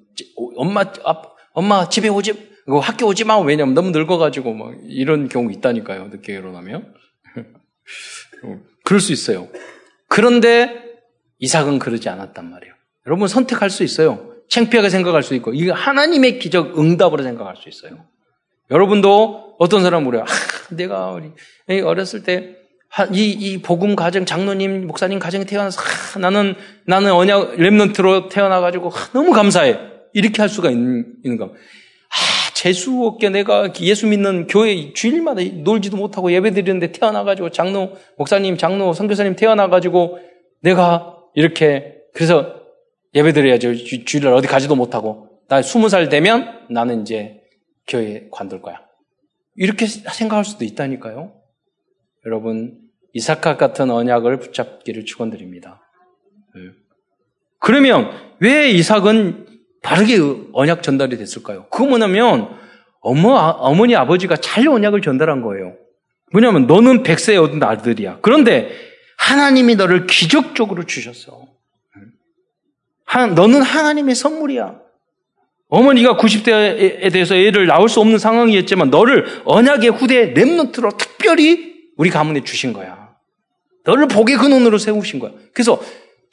[0.55, 1.21] 엄마, 아,
[1.53, 3.39] 엄마 집에 오지, 학교 오지 마.
[3.39, 6.07] 왜냐면 너무 늙어가지고 막 이런 경우 있다니까요.
[6.07, 6.93] 늦게 결혼하면.
[8.83, 9.47] 그럴 수 있어요.
[10.07, 10.83] 그런데
[11.39, 12.73] 이삭은 그러지 않았단 말이에요.
[13.07, 14.31] 여러분 선택할 수 있어요.
[14.49, 18.05] 창피하게 생각할 수 있고, 이게 하나님의 기적 응답으로 생각할 수 있어요.
[18.69, 20.23] 여러분도 어떤 사람 물어요.
[20.23, 20.25] 아,
[20.75, 21.17] 내가
[21.85, 22.57] 어렸을 때
[23.13, 29.09] 이, 이 복음 가정, 장로님, 목사님 가정에 태어나서 아, 나는, 나는 언약, 랩런트로 태어나가지고 아,
[29.13, 29.79] 너무 감사해.
[30.13, 31.49] 이렇게 할 수가 있는, 있는 가 아,
[32.61, 38.93] 재수 없게 내가 예수 믿는 교회 주일마다 놀지도 못하고 예배 드리는데 태어나가지고 장로, 목사님, 장로,
[38.93, 40.19] 선교사님 태어나가지고
[40.61, 42.61] 내가 이렇게, 그래서
[43.15, 43.73] 예배 드려야죠.
[44.05, 45.39] 주일날 어디 가지도 못하고.
[45.47, 47.41] 나 스무 살 되면 나는 이제
[47.87, 48.79] 교회 관둘 거야.
[49.55, 51.33] 이렇게 생각할 수도 있다니까요.
[52.27, 52.77] 여러분,
[53.13, 55.81] 이삭과 같은 언약을 붙잡기를 축원드립니다.
[56.53, 56.61] 네.
[57.57, 59.47] 그러면 왜 이삭은
[59.81, 60.19] 바르게
[60.53, 61.65] 언약 전달이 됐을까요?
[61.69, 62.49] 그거 뭐냐면
[63.01, 65.75] 어머, 어머니 아버지가 잘 언약을 전달한 거예요.
[66.31, 68.19] 뭐냐면 너는 백세 얻은 아들이야.
[68.21, 68.71] 그런데
[69.17, 71.47] 하나님이 너를 기적적으로 주셨어.
[73.35, 74.79] 너는 하나님의 선물이야.
[75.67, 82.43] 어머니가 90대에 대해서 애를 낳을 수 없는 상황이었지만 너를 언약의 후대 랩노트로 특별히 우리 가문에
[82.43, 83.15] 주신 거야.
[83.83, 85.31] 너를 복의 근원으로 세우신 거야.
[85.53, 85.81] 그래서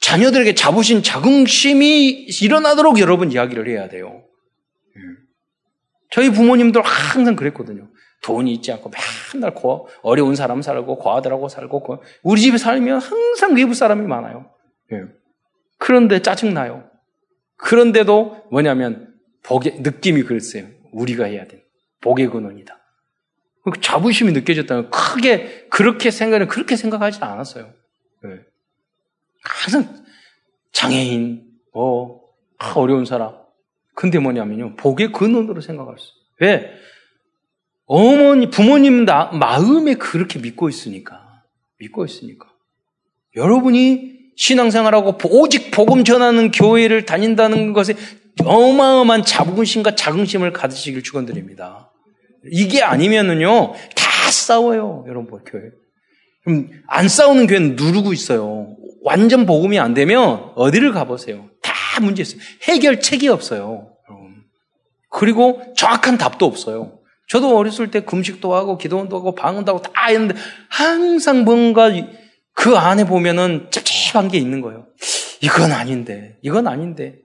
[0.09, 2.09] 자녀들에게 자부심, 자긍심이
[2.41, 4.23] 일어나도록 여러분 이야기를 해야 돼요.
[4.97, 5.01] 예.
[6.09, 7.87] 저희 부모님들 항상 그랬거든요.
[8.23, 8.89] 돈이 있지 않고
[9.35, 14.49] 맨날 고, 어려운 사람 살고 고아들하고 살고 우리 집에 살면 항상 외부 사람이 많아요.
[14.93, 15.03] 예.
[15.77, 16.89] 그런데 짜증나요.
[17.57, 20.65] 그런데도 뭐냐면 복의 느낌이 그랬어요.
[20.91, 21.63] 우리가 해야 돼.
[22.01, 22.79] 복의 근원이다.
[23.71, 27.71] 그 자부심이 느껴졌다면 크게 그렇게 생각은 그렇게 생각하지 않았어요.
[28.23, 28.48] 네.
[29.49, 30.03] 항상
[30.71, 32.21] 장애인, 뭐
[32.75, 33.33] 어려운 사람.
[33.95, 36.11] 근데 뭐냐면요, 복의 근원으로 생각할 수.
[36.39, 36.71] 왜?
[37.85, 41.43] 어머니, 부모님 나, 마음에 그렇게 믿고 있으니까.
[41.79, 42.47] 믿고 있으니까.
[43.35, 47.95] 여러분이 신앙생활하고 오직 복음 전하는 교회를 다닌다는 것에
[48.43, 51.91] 어마어마한 자부심과 자긍심을 가지시길 축원드립니다.
[52.51, 55.71] 이게 아니면은요 다 싸워요, 여러분 교회.
[56.49, 58.75] 그럼 안 싸우는 교회는 누르고 있어요.
[59.03, 61.47] 완전 복음이 안 되면 어디를 가보세요.
[61.61, 62.41] 다 문제 있어요.
[62.63, 63.93] 해결책이 없어요.
[65.11, 66.99] 그리고 정확한 답도 없어요.
[67.27, 70.33] 저도 어렸을 때 금식도 하고 기도원도 하고 방언도 하고 다 했는데
[70.69, 71.91] 항상 뭔가
[72.53, 74.87] 그 안에 보면은 찝찝한 게 있는 거예요.
[75.41, 77.19] 이건 아닌데, 이건 아닌데.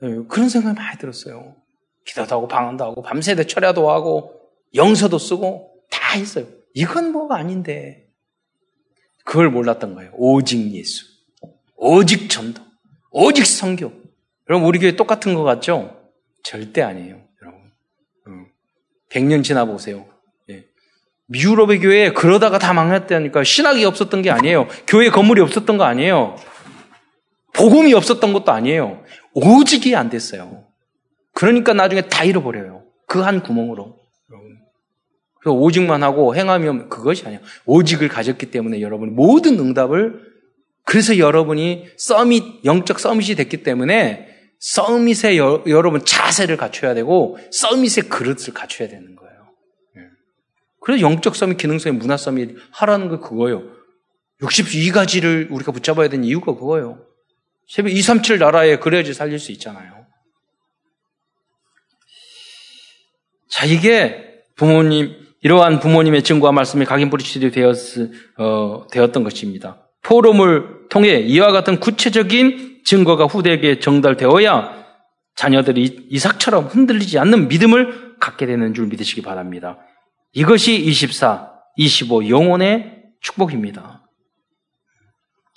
[0.00, 1.54] 네, 그런 생각이 많이 들었어요.
[2.04, 4.32] 기도도 하고 방언도 하고 밤새도 철야도 하고
[4.74, 6.46] 영서도 쓰고 다 했어요.
[6.74, 8.03] 이건 뭐가 아닌데.
[9.24, 10.12] 그걸 몰랐던 거예요.
[10.14, 11.04] 오직 예수.
[11.76, 12.62] 오직 전도.
[13.10, 13.92] 오직 성교.
[14.48, 15.96] 여러분, 우리 교회 똑같은 것 같죠?
[16.42, 17.60] 절대 아니에요, 여러분.
[19.10, 20.06] 100년 지나 보세요.
[21.26, 24.68] 미유럽의 교회 그러다가 다 망했다니까 신학이 없었던 게 아니에요.
[24.86, 26.36] 교회 건물이 없었던 거 아니에요.
[27.54, 29.02] 복음이 없었던 것도 아니에요.
[29.32, 30.66] 오직이 안 됐어요.
[31.32, 32.84] 그러니까 나중에 다 잃어버려요.
[33.06, 33.98] 그 한 구멍으로.
[35.44, 37.42] 그래서 오직만 하고 행하면 그것이 아니에요.
[37.66, 40.18] 오직을 가졌기 때문에 여러분 모든 응답을
[40.86, 44.26] 그래서 여러분이 서밋 영적 서밋이 됐기 때문에
[44.58, 49.34] 서밋에 여, 여러분 자세를 갖춰야 되고 서밋의 그릇을 갖춰야 되는 거예요.
[50.80, 53.64] 그래서 영적 섬이 기능성의 문화 섬이 하라는 거 그거예요.
[54.40, 57.06] 62가지를 우리가 붙잡아야 되는 이유가 그거예요.
[57.68, 60.06] 새벽 237 나라에 그래야지 살릴 수 있잖아요.
[63.50, 67.76] 자, 이게 부모님, 이러한 부모님의 증거와 말씀이 각인 뿌리치되 되었,
[68.38, 69.90] 어, 되었던 것입니다.
[70.02, 74.84] 포럼을 통해 이와 같은 구체적인 증거가 후대에게 전달되어야
[75.36, 79.78] 자녀들이 이삭처럼 흔들리지 않는 믿음을 갖게 되는 줄 믿으시기 바랍니다.
[80.32, 84.02] 이것이 24, 25 영혼의 축복입니다.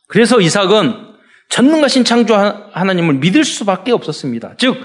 [0.08, 1.16] 그래서 이삭은
[1.48, 4.56] 전능하신 창조 하나님을 믿을 수밖에 없었습니다.
[4.58, 4.76] 즉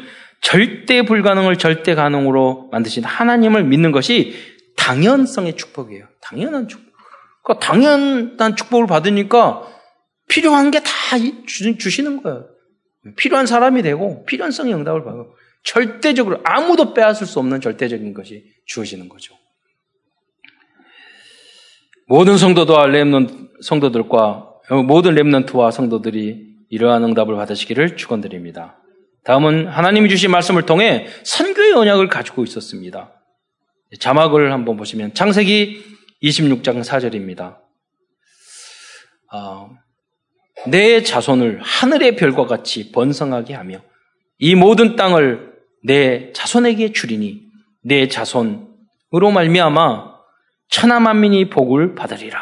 [0.40, 4.51] 절대 불가능을 절대 가능으로 만드신 하나님을 믿는 것이
[4.82, 6.06] 당연성의 축복이에요.
[6.20, 6.92] 당연한 축복.
[7.44, 9.68] 그러니까 당연한 축복을 받으니까
[10.28, 12.46] 필요한 게 다 주시는 거예요.
[13.16, 19.34] 필요한 사람이 되고 필요성의 응답을 받고 절대적으로 아무도 빼앗을 수 없는 절대적인 것이 주어지는 거죠.
[22.08, 24.48] 모든 성도도와 렘넌 성도들과
[24.86, 28.78] 모든 렘넌트와 성도들이 이러한 응답을 받으시기를 축원드립니다.
[29.24, 33.12] 다음은 하나님이 주신 말씀을 통해 선교의 언약을 가지고 있었습니다.
[33.98, 35.84] 자막을 한번 보시면 창세기
[36.22, 37.58] 26장 4절입니다.
[39.32, 39.70] 어,
[40.66, 43.80] 내 자손을 하늘의 별과 같이 번성하게 하며
[44.38, 45.52] 이 모든 땅을
[45.84, 47.42] 내 자손에게 주리니
[47.82, 50.12] 내 자손으로 말미암아
[50.68, 52.40] 천하 만민이 복을 받으리라.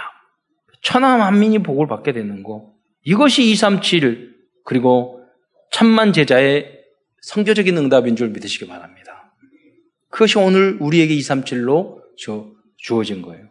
[0.83, 2.73] 천하 만민이 복을 받게 되는 거.
[3.05, 4.35] 이것이 237
[4.65, 5.25] 그리고
[5.73, 6.81] 천만 제자의
[7.23, 9.00] 성교적인 응답인 줄 믿으시기 바랍니다.
[10.11, 12.01] 그것이 오늘 우리에게 237로
[12.77, 13.47] 주어진 거예요.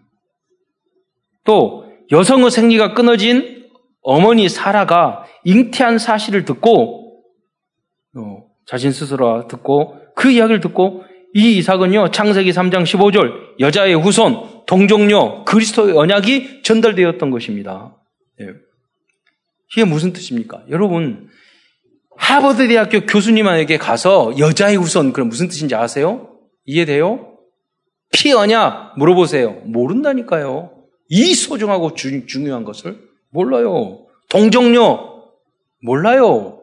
[1.43, 3.67] 또 여성의 생리가 끊어진
[4.01, 7.23] 어머니 사라가 잉태한 사실을 듣고
[8.15, 15.43] 어, 자신 스스로 듣고 그 이야기를 듣고 이 이삭은요 창세기 3장 15절 여자의 후손 동종녀
[15.45, 17.95] 그리스도의 언약이 전달되었던 것입니다.
[18.39, 18.47] 네.
[19.71, 20.63] 이게 무슨 뜻입니까?
[20.69, 21.29] 여러분
[22.17, 26.28] 하버드 대학교 교수님에게 가서 여자의 후손 그럼 무슨 뜻인지 아세요?
[26.69, 27.37] 이해돼요?
[28.11, 29.61] 피 언약 물어보세요.
[29.65, 30.71] 모른다니까요.
[31.09, 32.99] 이 소중하고 주, 중요한 것을
[33.31, 34.05] 몰라요.
[34.29, 35.23] 동정녀
[35.83, 36.61] 몰라요.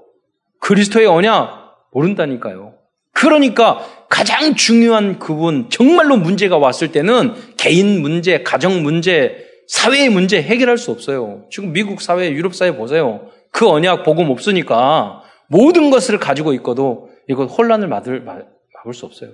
[0.61, 2.75] 그리스도의 언약 모른다니까요.
[3.13, 10.79] 그러니까 가장 중요한 그분 정말로 문제가 왔을 때는 개인 문제, 가정 문제, 사회의 문제 해결할
[10.79, 11.47] 수 없어요.
[11.51, 13.29] 지금 미국 사회, 유럽 사회 보세요.
[13.51, 19.33] 그 언약 복음 없으니까 모든 것을 가지고 있고도 이거 혼란을 막을, 막을 수 없어요.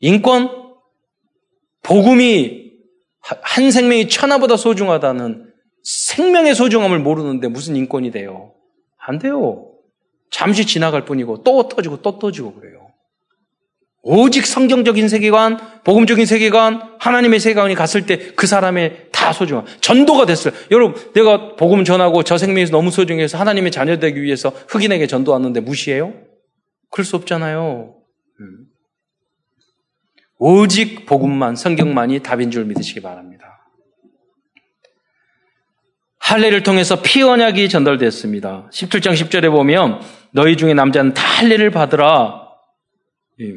[0.00, 0.50] 인권,
[1.82, 2.70] 복음이
[3.20, 8.52] 한 생명이 천하보다 소중하다는 생명의 소중함을 모르는데 무슨 인권이 돼요?
[8.98, 9.66] 안 돼요.
[10.30, 12.80] 잠시 지나갈 뿐이고 또 터지고 또 터지고 그래요.
[14.02, 20.54] 오직 성경적인 세계관, 복음적인 세계관, 하나님의 세계관이 갔을 때 그 사람의 다 소중한 전도가 됐어요.
[20.70, 25.60] 여러분, 내가 복음 전하고 저 생명에서 너무 소중해서 하나님의 자녀 되기 위해서 흑인에게 전도 왔는데
[25.60, 26.14] 무시해요?
[26.90, 27.99] 그럴 수 없잖아요.
[30.40, 30.42] 음.
[30.42, 33.40] 오직 복음만, 성경만이 답인 줄 믿으시기 바랍니다.
[36.18, 38.68] 할례를 통해서 피 언약이 전달됐습니다.
[38.72, 40.00] 17장 10절에 보면
[40.30, 42.48] 너희 중에 남자는 다 할례를 받으라.
[43.40, 43.56] 예.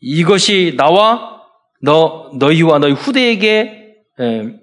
[0.00, 1.42] 이것이 나와
[1.80, 4.58] 너 너희와 너희 후대에게 예,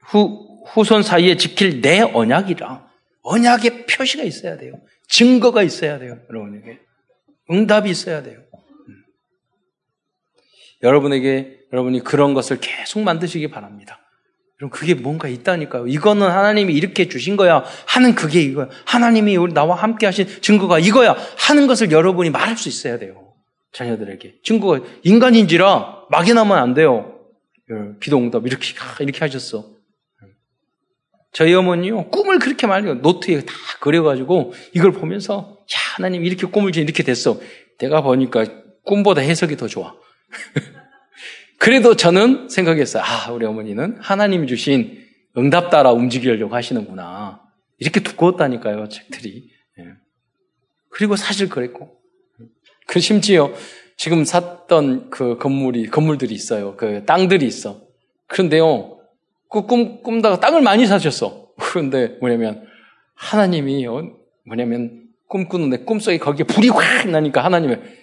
[0.00, 2.88] 후 후손 사이에 지킬 내 언약이라.
[3.22, 4.72] 언약의 표시가 있어야 돼요.
[5.06, 6.18] 증거가 있어야 돼요.
[6.30, 6.78] 여러분에게
[7.50, 8.40] 응답이 있어야 돼요.
[10.82, 14.00] 여러분에게 여러분이 그런 것을 계속 만드시기 바랍니다.
[14.56, 15.86] 그럼 그게 뭔가 있다니까요.
[15.86, 18.68] 이거는 하나님이 이렇게 주신 거야 하는 그게 이거야.
[18.86, 23.34] 하나님이 우리 나와 함께 하신 증거가 이거야 하는 것을 여러분이 말할 수 있어야 돼요.
[23.72, 24.40] 자녀들에게.
[24.42, 27.20] 증거가 인간인지라 막연하면 안 돼요.
[28.00, 29.66] 기도응답 이렇게 이렇게 하셨어.
[31.32, 36.80] 저희 어머니요 꿈을 그렇게 많이 노트에 다 그려가지고 이걸 보면서 야 하나님 이렇게 꿈을 지
[36.80, 37.38] 이렇게 됐어.
[37.78, 38.44] 내가 보니까
[38.84, 39.94] 꿈보다 해석이 더 좋아.
[41.58, 43.02] 그래도 저는 생각했어요.
[43.04, 45.04] 아, 우리 어머니는 하나님 주신
[45.36, 47.42] 응답 따라 움직이려고 하시는구나.
[47.78, 49.50] 이렇게 두꺼웠다니까요, 책들이.
[49.78, 49.84] 예.
[50.90, 51.96] 그리고 사실 그랬고.
[52.86, 53.52] 그 심지어
[53.96, 56.76] 지금 샀던 그 건물이, 건물들이 있어요.
[56.76, 57.82] 그 땅들이 있어.
[58.26, 58.98] 그런데요,
[59.50, 61.48] 그 꿈, 꿈다가 땅을 많이 사셨어.
[61.58, 62.66] 그런데 뭐냐면,
[63.14, 64.02] 하나님이, 어,
[64.46, 67.97] 뭐냐면, 꿈꾸는데 꿈속에 거기에 불이 확 나니까 하나님을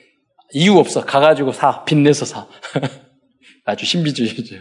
[0.53, 1.03] 이유 없어.
[1.05, 1.83] 가가지고 사.
[1.83, 2.47] 빚내서 사.
[3.65, 4.57] 아주 신비주의죠.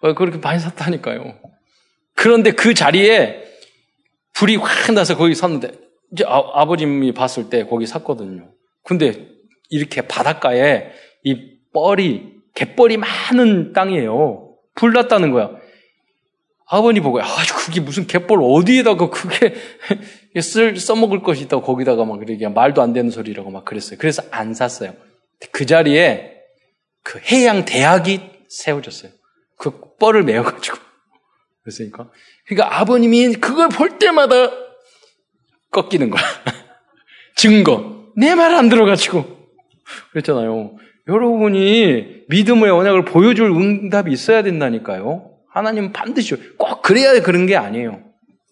[0.00, 1.38] 어, 그렇게 많이 샀다니까요.
[2.14, 3.44] 그런데 그 자리에
[4.32, 5.72] 불이 확 나서 거기 샀는데,
[6.12, 8.50] 이제 아, 버님이 봤을 때 거기 샀거든요.
[8.82, 9.28] 근데
[9.70, 14.56] 이렇게 바닷가에 이 뻘이, 갯벌이 많은 땅이에요.
[14.74, 15.50] 불 났다는 거야.
[16.66, 17.26] 아버님 보고, 아,
[17.58, 19.54] 그게 무슨 갯벌 어디에다가 그게
[20.40, 23.98] 쓸, 써먹을 것이 있다고 거기다가 막 그러게 말도 안 되는 소리라고 막 그랬어요.
[23.98, 24.94] 그래서 안 샀어요.
[25.52, 26.32] 그 자리에
[27.02, 29.12] 그 해양 대학이 세워졌어요.
[29.58, 30.78] 그 뻘을 메어가지고.
[31.62, 32.10] 그랬으니까.
[32.46, 34.50] 그러니까 아버님이 그걸 볼 때마다
[35.70, 36.22] 꺾이는 거야.
[37.36, 38.04] 증거.
[38.16, 39.24] 내 말 안 들어가지고.
[40.12, 40.76] 그랬잖아요.
[41.08, 45.30] 여러분이 믿음의 언약을 보여줄 응답이 있어야 된다니까요.
[45.54, 48.02] 하나님은 반드시 꼭 그래야 그런 게 아니에요.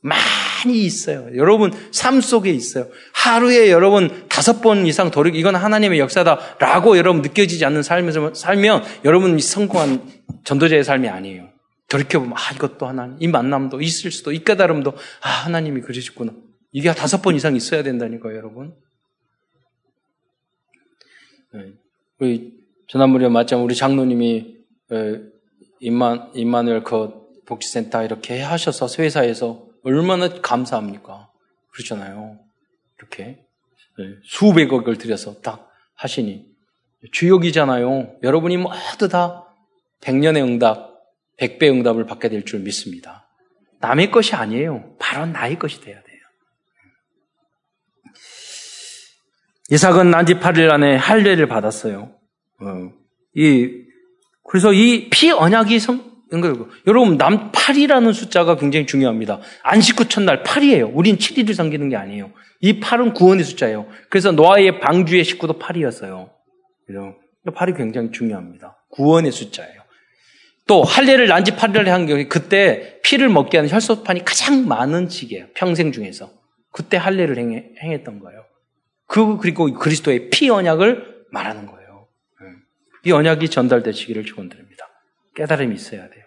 [0.03, 1.29] 많이 있어요.
[1.37, 2.89] 여러분 삶 속에 있어요.
[3.13, 9.39] 하루에 여러분 다섯 번 이상 돌이기 이건 하나님의 역사다라고 여러분 느껴지지 않는 삶에서 살면 여러분
[9.39, 10.01] 성공한
[10.45, 11.49] 전도자의 삶이 아니에요.
[11.89, 16.33] 돌이켜보면 아 이것도 하나님 이 만남도 있을 수도 이 깨달음도 아 하나님이 그러셨구나.
[16.71, 18.75] 이게 다섯 번 이상 있어야 된다니까요, 여러분.
[21.53, 21.73] 네.
[22.19, 22.55] 우리
[22.89, 24.57] 지난번에 마침 우리 장로님이
[25.83, 27.11] 임만 임마누엘 그
[27.45, 31.29] 복지센터 이렇게 하셔서 회사에서 얼마나 감사합니까?
[31.71, 32.39] 그렇잖아요.
[32.99, 33.45] 이렇게
[33.99, 36.47] 네, 수백억을 들여서 딱 하시니
[37.11, 38.21] 주역이잖아요.
[38.23, 39.45] 여러분이 모두 다
[40.01, 41.03] 백년의 응답,
[41.37, 43.29] 백배 응답을 받게 될 줄 믿습니다.
[43.81, 44.95] 남의 것이 아니에요.
[45.01, 46.21] 바로 나의 것이 돼야 돼요.
[49.71, 52.15] 이삭은 난지 8일 안에 할례를 받았어요.
[52.61, 52.93] 어,
[53.35, 53.82] 이
[54.53, 56.13] 그래서 이 피 언약이 성.
[56.87, 59.41] 여러분, 남 8이라는 숫자가 굉장히 중요합니다.
[59.63, 60.91] 안식구 첫날 8이에요.
[60.93, 62.31] 우린 7일을 섬기는 게 아니에요.
[62.61, 63.87] 이 8은 구원의 숫자예요.
[64.11, 66.29] 그래서 노아의 방주의 식구도 8이었어요.
[67.55, 68.77] 팔이 굉장히 중요합니다.
[68.91, 69.81] 구원의 숫자예요.
[70.67, 75.47] 또 할례를 난 지 8일에 한 경우에 그때 피를 먹게 하는 혈소판이 가장 많은 시기예요.
[75.55, 76.31] 평생 중에서.
[76.71, 78.45] 그때 할례를 행했던 거예요.
[79.07, 81.82] 그 그리고 그리스도의 피 언약을 말하는 거예요.
[83.03, 83.09] 네.
[83.11, 84.89] 이 언약이 전달되시기를 축원드립니다.
[85.35, 86.25] 깨달음이 있어야 돼요.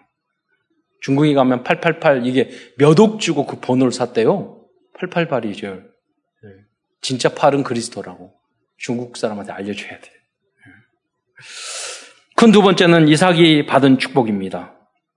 [1.02, 4.66] 중국에 가면 888 이게 몇 억 주고 그 번호를 샀대요.
[5.00, 5.84] 888이죠.
[7.02, 8.34] 진짜 팔은 그리스도라고
[8.78, 10.12] 중국 사람한테 알려줘야 돼.
[12.36, 14.74] 큰두 번째는 이삭이 받은 축복입니다.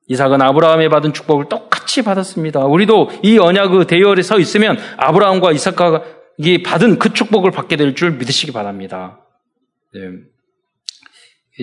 [0.08, 2.64] 이삭은 아브라함이 받은 축복을 똑같이 받았습니다.
[2.66, 6.04] 우리도 이 언약의 대열에 서 있으면 아브라함과 이삭과
[6.38, 9.24] 이 받은 그 축복을 받게 될 줄 믿으시기 바랍니다.
[9.94, 10.00] 네.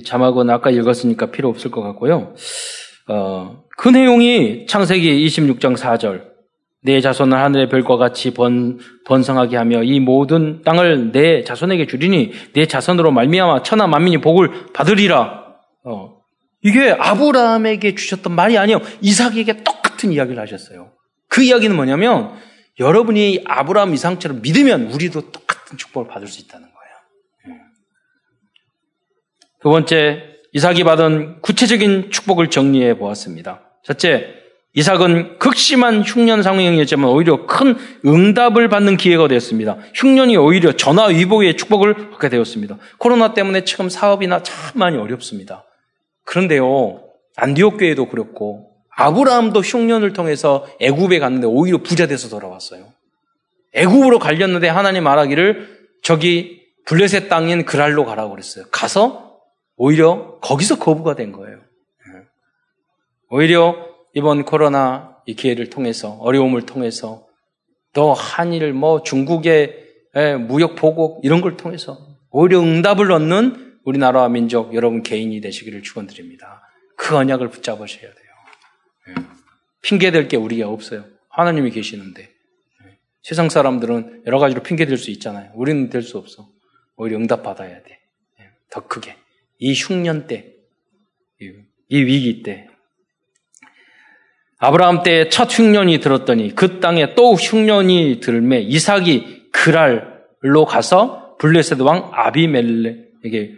[0.03, 2.35] 자막은 아까 읽었으니까 필요 없을 것 같고요.
[3.07, 6.35] 어, 그 내용이 창세기 26장 4절.
[6.81, 12.67] 내 자손을 하늘의 별과 같이 번, 번성하게 하며 이 모든 땅을 내 자손에게 주리니 내
[12.67, 15.45] 자손으로 말미암아 천하 만민이 복을 받으리라.
[15.83, 16.15] 어,
[16.61, 18.81] 이게 아브라함에게 주셨던 말이 아니에요.
[19.01, 20.91] 이삭에게 똑같은 이야기를 하셨어요.
[21.27, 22.33] 그 이야기는 뭐냐면
[22.79, 26.74] 여러분이 아브라함 이상처럼 믿으면 우리도 똑같은 축복을 받을 수 있다는 거예요.
[29.65, 29.67] 예.
[29.67, 30.21] 두 번째,
[30.53, 33.61] 이삭이 받은 구체적인 축복을 정리해 보았습니다.
[33.83, 34.27] 첫째,
[34.73, 37.75] 이삭은 극심한 흉년 상황이었지만 오히려 큰
[38.05, 39.77] 응답을 받는 기회가 되었습니다.
[39.95, 42.77] 흉년이 오히려 전화위복의 축복을 받게 되었습니다.
[42.99, 45.63] 코로나 때문에 지금 사업이나 참 많이 어렵습니다.
[46.25, 47.01] 그런데요,
[47.37, 52.85] 안디옥 교회도 그렇고 아브라함도 흉년을 통해서 애굽에 갔는데 오히려 부자 돼서 돌아왔어요.
[53.73, 58.65] 애굽으로 갈렸는데 하나님 말하기를 저기 블레셋 땅인 그랄로 가라고 그랬어요.
[58.71, 59.24] 가서
[59.77, 61.57] 오히려 거기서 거부가 된 거예요.
[61.57, 62.27] 예.
[63.29, 63.75] 오히려
[64.13, 67.27] 이번 코로나 이 기회를 통해서 어려움을 통해서
[67.93, 69.83] 또 한일 뭐 중국의
[70.15, 71.97] 예, 무역 보복 이런 걸 통해서
[72.31, 76.61] 오히려 응답을 얻는 우리나라와 민족 여러분 개인이 되시기를 축원드립니다.
[76.95, 79.15] 그 언약을 붙잡으셔야 돼요.
[79.81, 81.05] 핑계 댈 게 우리가 없어요.
[81.29, 82.33] 하나님이 계시는데.
[83.21, 85.51] 세상 사람들은 여러 가지로 핑계 댈 수 있잖아요.
[85.55, 86.47] 우리는 될 수 없어.
[86.95, 87.99] 오히려 응답 받아야 돼.
[88.71, 89.15] 더 크게.
[89.59, 90.53] 이 흉년 때,
[91.39, 92.67] 이 위기 때.
[94.57, 102.09] 아브라함 때 첫 흉년이 들었더니 그 땅에 또 흉년이 들매 이삭이 그랄로 가서 블레셋 왕
[102.13, 103.55] 아비멜렉에게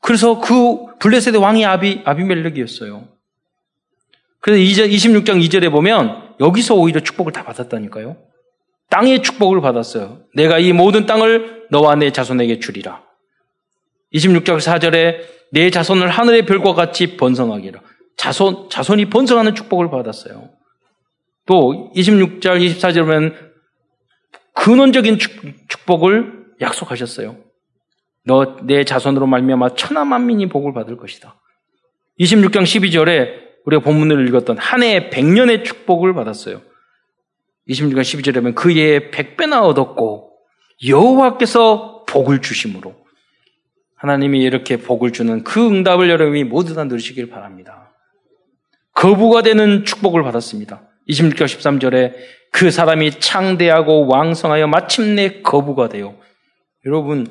[0.00, 3.08] 그래서 그 블레셋 왕이 아비 아비멜렉이었어요.
[4.40, 8.16] 그래서 26장 2절에 보면 여기서 오히려 축복을 다 받았다니까요.
[8.88, 10.22] 땅의 축복을 받았어요.
[10.34, 13.02] 내가 이 모든 땅을 너와 내 자손에게 주리라.
[14.14, 15.20] 26장 4절에
[15.52, 17.80] 내 자손을 하늘의 별과 같이 번성하기라.
[18.16, 20.50] 자손, 자손이 번성하는 축복을 받았어요.
[21.46, 23.52] 또 26절, 24절 보면
[24.54, 25.32] 근원적인 축,
[25.86, 27.36] 복을 약속하셨어요.
[28.26, 31.40] 너 내 자손으로 말미암아 천하 만민이 복을 받을 것이다.
[32.20, 36.60] 26장 12절에 우리가 본문을 읽었던 한 해의 백년의 축복을 받았어요.
[37.68, 40.32] 26장 12절에 보면 그 해에 백배나 얻었고
[40.86, 42.94] 여호와께서 복을 주심으로
[44.00, 47.92] 하나님이 이렇게 복을 주는 그 응답을 여러분이 모두 다 누리시길 바랍니다.
[48.94, 50.88] 거부가 되는 축복을 받았습니다.
[51.08, 52.14] 26절 13절에
[52.50, 56.14] 그 사람이 창대하고 왕성하여 마침내 거부가 되요.
[56.86, 57.26] 여러분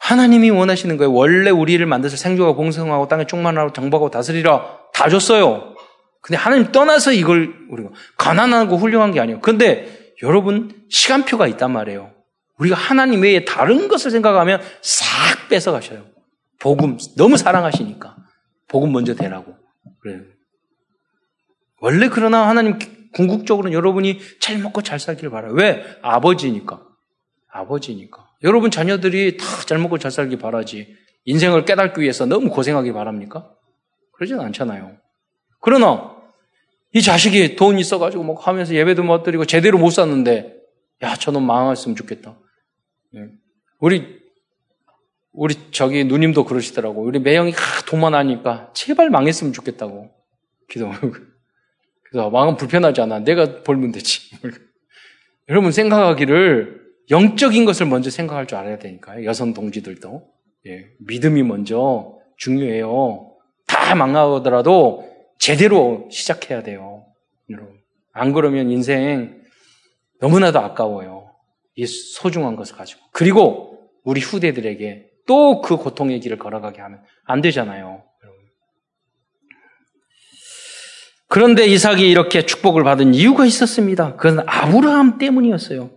[0.00, 1.12] 하나님이 원하시는 거예요.
[1.12, 5.76] 원래 우리를 만드서 생조가 봉성하고 땅에 충만하고 정복하고 다스리라 다 줬어요.
[6.20, 9.40] 근데 하나님 떠나서 이걸 우리가 가난하고 훌륭한 게 아니에요.
[9.40, 12.10] 근데 여러분 시간표가 있단 말이에요.
[12.62, 16.06] 우리가 하나님 외에 다른 것을 생각하면 싹 뺏어 가셔요.
[16.60, 18.16] 복음 너무 사랑하시니까
[18.68, 19.56] 복음 먼저 되라고
[20.00, 20.22] 그래요.
[21.80, 22.78] 원래 그러나 하나님
[23.12, 25.52] 궁극적으로는 여러분이 잘 먹고 잘 살길 바라요.
[25.52, 25.84] 왜?
[26.02, 26.80] 아버지니까.
[27.50, 28.28] 아버지니까.
[28.44, 30.94] 여러분 자녀들이 다 잘 먹고 잘 살기 바라지.
[31.24, 33.50] 인생을 깨닫기 위해서 너무 고생하기 바랍니까?
[34.12, 34.96] 그러진 않잖아요.
[35.60, 36.14] 그러나
[36.92, 40.54] 이 자식이 돈 있어가지고 뭐 하면서 예배도 못 드리고 제대로 못 샀는데
[41.02, 42.36] 야 저놈 망했으면 좋겠다.
[43.16, 43.28] 예.
[43.78, 44.22] 우리
[45.32, 47.02] 우리 저기 누님도 그러시더라고.
[47.02, 47.52] 우리 매형이
[47.86, 50.10] 돈만 하니까 제발 망했으면 좋겠다고
[50.68, 50.90] 기도.
[52.04, 53.20] 그래서 마음 불편하지 않아.
[53.20, 54.36] 내가 벌면 되지.
[55.48, 59.24] 여러분 생각하기를 영적인 것을 먼저 생각할 줄 알아야 되니까요.
[59.24, 60.22] 여성 동지들도.
[60.66, 63.34] 예, 믿음이 먼저 중요해요.
[63.66, 67.06] 다 망하더라도 제대로 시작해야 돼요.
[67.50, 67.80] 여러분.
[68.12, 69.42] 안 그러면 인생
[70.20, 71.21] 너무나도 아까워요.
[71.74, 73.00] 이 소중한 것을 가지고.
[73.12, 78.02] 그리고 우리 후대들에게 또 그 고통의 길을 걸어가게 하면 안 되잖아요.
[81.28, 84.16] 그런데 이삭이 이렇게 축복을 받은 이유가 있었습니다.
[84.16, 85.90] 그건 아브라함 때문이었어요.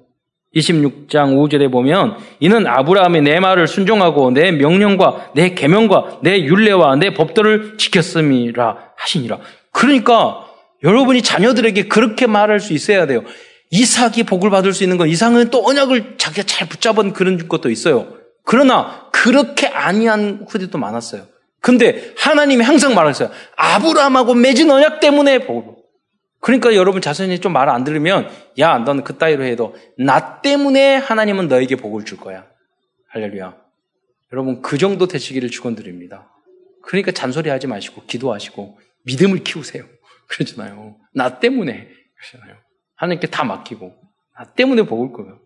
[0.55, 7.13] 26장 5절에 보면 이는 아브라함이 내 말을 순종하고 내 명령과 내 계명과 내 율례와 내
[7.13, 9.39] 법도를 지켰음이라 하시니라.
[9.71, 10.45] 그러니까
[10.83, 13.23] 여러분이 자녀들에게 그렇게 말할 수 있어야 돼요.
[13.71, 18.15] 이삭이 복을 받을 수 있는 건 이삭은 또 언약을 자기가 잘 붙잡은 그런 것도 있어요.
[18.43, 21.27] 그러나 그렇게 아니한 후대도 많았어요.
[21.61, 23.31] 근데 하나님이 항상 말했어요.
[23.55, 25.73] 아브라함하고 맺은 언약 때문에 복을
[26.39, 31.75] 그러니까 여러분 자신이 좀 말 안 들으면 야 너는 그따위로 해도 나 때문에 하나님은 너에게
[31.75, 32.45] 복을 줄 거야.
[33.09, 33.55] 할렐루야.
[34.31, 36.29] 여러분 그 정도 되시기를 축원드립니다.
[36.83, 39.85] 그러니까 잔소리 하지 마시고 기도하시고 믿음을 키우세요.
[40.27, 40.97] 그러잖아요.
[41.15, 42.57] 나 때문에 그러잖아요.
[42.95, 43.93] 하나님께 다 맡기고
[44.37, 45.39] 나 때문에 복을 거예요.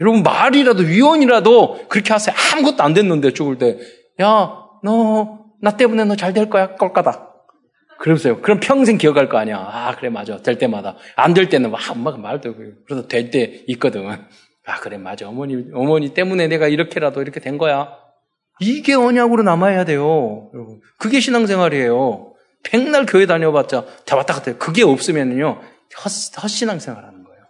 [0.00, 2.34] 여러분 말이라도 위원이라도 그렇게 하세요.
[2.54, 3.78] 아무것도 안 됐는데 죽을 때
[4.20, 7.26] 야 너 나 때문에 너 잘 될 거야 꼴까다.
[7.98, 8.40] 그러세요.
[8.40, 9.58] 그럼 평생 기억할 거 아니야.
[9.58, 10.38] 아, 그래, 맞아.
[10.40, 10.96] 될 때마다.
[11.16, 12.54] 안 될 때는 막, 엄마가 말도,
[12.86, 14.08] 그래서 될 때 있거든.
[14.08, 15.28] 아, 그래, 맞아.
[15.28, 17.92] 어머니, 어머니 때문에 내가 이렇게라도 이렇게 된 거야.
[18.58, 20.50] 이게 언약으로 남아야 돼요.
[20.54, 20.80] 여러분.
[20.98, 22.32] 그게 신앙생활이에요.
[22.62, 24.56] 백날 교회 다녀봤자 다 왔다 갔다 해요.
[24.58, 25.60] 그게 없으면요.
[25.96, 27.40] 헛, 헛신앙생활 하는 거예요.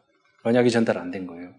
[0.45, 1.51] 언약이 전달 안 된 거예요.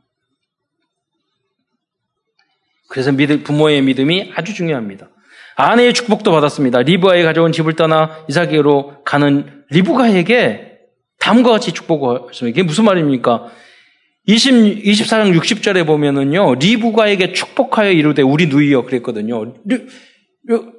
[2.90, 5.10] 그래서 믿음, 부모의 믿음이 아주 중요합니다.
[5.56, 6.82] 아내의 축복도 받았습니다.
[6.82, 10.80] 리브아에 가져온 집을 떠나 이삭에게로 가는 리브가에게
[11.20, 12.54] 다음과 같이 축복을 했습니다.
[12.60, 13.48] 이게 무슨 말입니까?
[14.26, 19.54] 20, 24장 60절에 보면은요, 리브가에게 축복하여 이르되 우리 누이여 그랬거든요.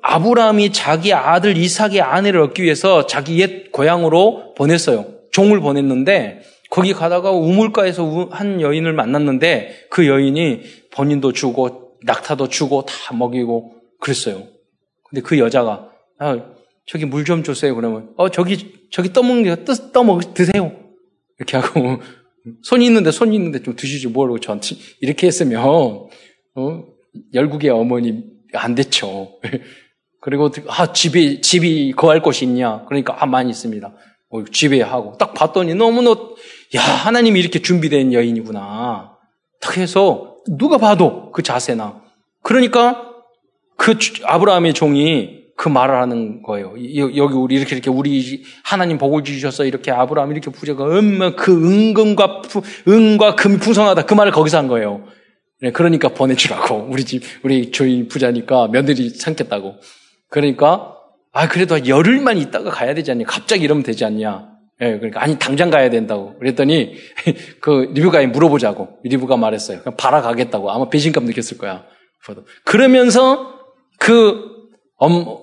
[0.03, 5.07] 아브라함이 자기 아들 이삭의 아내를 얻기 위해서 자기 옛 고향으로 보냈어요.
[5.33, 10.63] 종을 보냈는데 거기 가다가 우물가에서 한 여인을 만났는데 그 여인이
[10.93, 14.47] 본인도 주고 낙타도 주고 다 먹이고 그랬어요.
[15.09, 16.39] 근데 그 여자가 아,
[16.87, 17.75] 저기 물 좀 주세요.
[17.75, 20.73] 그러면 어 저기 저기 떠먹는 게 떠, 떠먹 드세요.
[21.39, 21.99] 이렇게 하고
[22.63, 26.85] 손이 있는데 손이 있는데 좀 드시지 뭐라고 저한테 이렇게 했으면 어
[27.35, 28.25] 열국의 어머니
[28.55, 29.39] 안 됐죠.
[30.21, 32.85] 그리고 아 집이 집이 거할 곳이 있냐?
[32.87, 33.95] 그러니까 아 많이 있습니다.
[34.33, 36.35] 어, 집에 하고 딱 봤더니 너무너
[36.75, 39.13] 야 하나님이 이렇게 준비된 여인이구나.
[39.61, 42.03] 딱 해서 누가 봐도 그 자세나
[42.43, 43.11] 그러니까
[43.77, 46.73] 그 아브라함의 종이 그 말을 하는 거예요.
[47.17, 52.43] 여기 우리 이렇게 이렇게 우리 하나님 복을 주셔서 이렇게 아브라함 이렇게 부자가 얼마 그 은금과
[52.89, 55.05] 은과 금이 풍성하다 그 말을 거기서 한 거예요.
[55.61, 59.77] 네, 그러니까 보내주라고 우리 집 우리 주인 부자니까 며느리 삼겠다고.
[60.31, 60.97] 그러니까
[61.33, 63.25] 아 그래도 열흘만 있다가 가야 되지 않냐?
[63.27, 64.53] 갑자기 이러면 되지 않냐?
[64.83, 66.39] 예, 그러니까 아니 당장 가야 된다고.
[66.39, 66.95] 그랬더니
[67.61, 69.81] 그 리뷰가에 물어보자고 리뷰가 말했어요.
[69.83, 70.71] 그냥 바라 가겠다고.
[70.71, 71.85] 아마 배신감 느꼈을 거야.
[72.65, 73.55] 그러면서
[73.99, 74.51] 그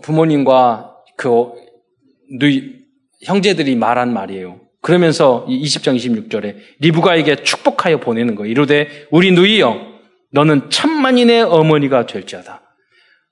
[0.03, 1.51] 부모님과 그
[2.39, 2.75] 누이,
[3.25, 4.61] 형제들이 말한 말이에요.
[4.81, 8.49] 그러면서 20장 26절에 리브가에게 축복하여 보내는 거예요.
[8.49, 9.75] 이르되 우리 누이여
[10.31, 12.68] 너는 천만인의 어머니가 될지어다.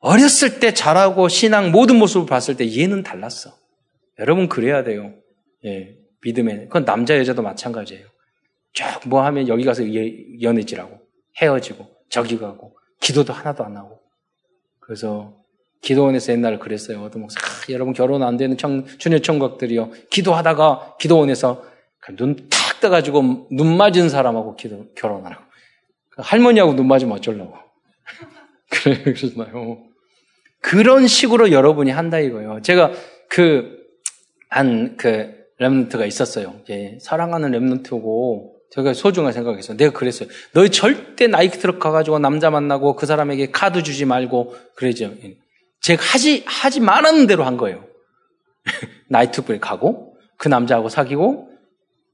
[0.08, 3.52] 어렸을 때 자라고 신앙 모든 모습을 봤을 때 얘는 달랐어.
[4.20, 5.14] 여러분 그래야 돼요.
[5.66, 6.66] 예, 믿음에.
[6.66, 8.06] 그건 남자 여자도 마찬가지예요.
[8.74, 9.84] 쭉뭐 하면 여기 가서
[10.42, 11.00] 연애지라고
[11.42, 14.00] 헤어지고 저기 가고 기도도 하나도 안 하고
[14.80, 15.36] 그래서
[15.82, 17.04] 기도원에서 옛날에 그랬어요.
[17.04, 19.92] 어떤 목사, 아, 여러분 결혼 안 되는 청, 주녀 청각들이요.
[20.10, 21.64] 기도하다가 기도원에서
[22.18, 25.44] 눈 탁 떠가지고 눈 맞은 사람하고 기도, 결혼하라고.
[26.18, 27.56] 할머니하고 눈 맞으면 어쩌려고.
[28.70, 29.87] 그래, 그러잖아요.
[30.62, 32.62] 그런 식으로 여러분이 한다 이거예요.
[32.62, 32.92] 제가
[33.30, 33.78] 그,
[34.50, 36.62] 한, 그, 랩런트가 있었어요.
[36.70, 39.78] 예, 사랑하는 랩런트고, 제가 소중한 생각했어요.
[39.78, 40.30] 내가 그랬어요.
[40.54, 45.14] 너희 절대 나이키 트럭 가가지고 남자 만나고 그 사람에게 카드 주지 말고 그러죠.
[45.82, 47.86] 제가 하지 하지 말하는 대로 한 거예요.
[49.08, 51.50] 나이트클럽에 가고 그 남자하고 사귀고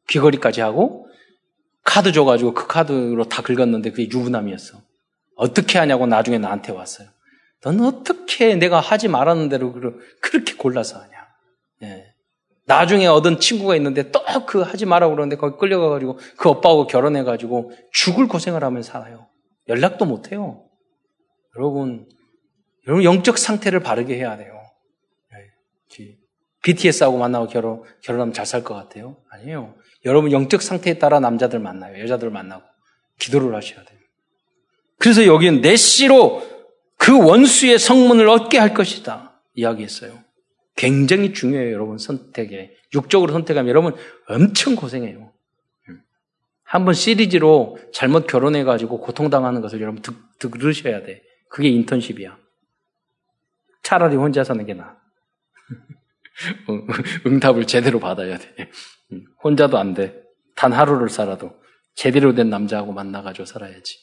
[0.10, 1.08] 귀걸이까지 하고
[1.84, 4.80] 카드 줘가지고 그 카드로 다 긁었는데 그게 유부남이었어.
[5.36, 7.08] 어떻게 하냐고 나중에 나한테 왔어요.
[7.64, 9.74] 넌 어떻게 내가 하지 말하는 대로
[10.22, 11.14] 그렇게 골라서 하냐.
[11.84, 12.14] 예.
[12.66, 18.28] 나중에 얻은 친구가 있는데 또 그 하지 마라 그러는데 거기 끌려가가지고 그 오빠하고 결혼해가지고 죽을
[18.28, 19.28] 고생을 하면서 살아요.
[19.68, 20.66] 연락도 못해요.
[21.58, 22.08] 여러분,
[22.88, 24.60] 여러분 영적 상태를 바르게 해야 돼요.
[26.64, 29.18] BTS하고 만나고 결혼, 결혼하면 잘 살 것 같아요?
[29.30, 29.76] 아니에요.
[30.06, 32.02] 여러분 영적 상태에 따라 남자들 만나요.
[32.02, 32.64] 여자들 만나고.
[33.20, 34.00] 기도를 하셔야 돼요.
[34.98, 36.42] 그래서 여기는 내 씨로
[37.04, 39.38] 그 원수의 성문을 얻게 할 것이다.
[39.56, 40.24] 이야기했어요.
[40.78, 42.78] 굉장히 중요해요, 여러분, 선택에.
[42.96, 43.94] 육적으로 선택하면 여러분
[44.30, 45.34] 엄청 고생해요.
[46.64, 51.22] 한번 시리즈로 잘못 결혼해가지고 고통당하는 것을 여러분 듣, 들으셔야 돼.
[51.50, 52.38] 그게 인턴십이야.
[53.84, 54.96] 차라리 혼자 사는 게 나아.
[57.28, 58.72] 응답을 제대로 받아야 돼.
[59.44, 60.24] 혼자도 안 돼.
[60.56, 61.62] 단 하루를 살아도.
[61.96, 64.00] 제대로 된 남자하고 만나가지고 살아야지.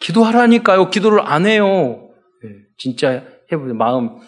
[0.00, 0.90] 기도하라니까요.
[0.90, 2.10] 기도를 안 해요.
[2.78, 3.74] 진짜 해보세요.
[3.74, 4.18] 마음,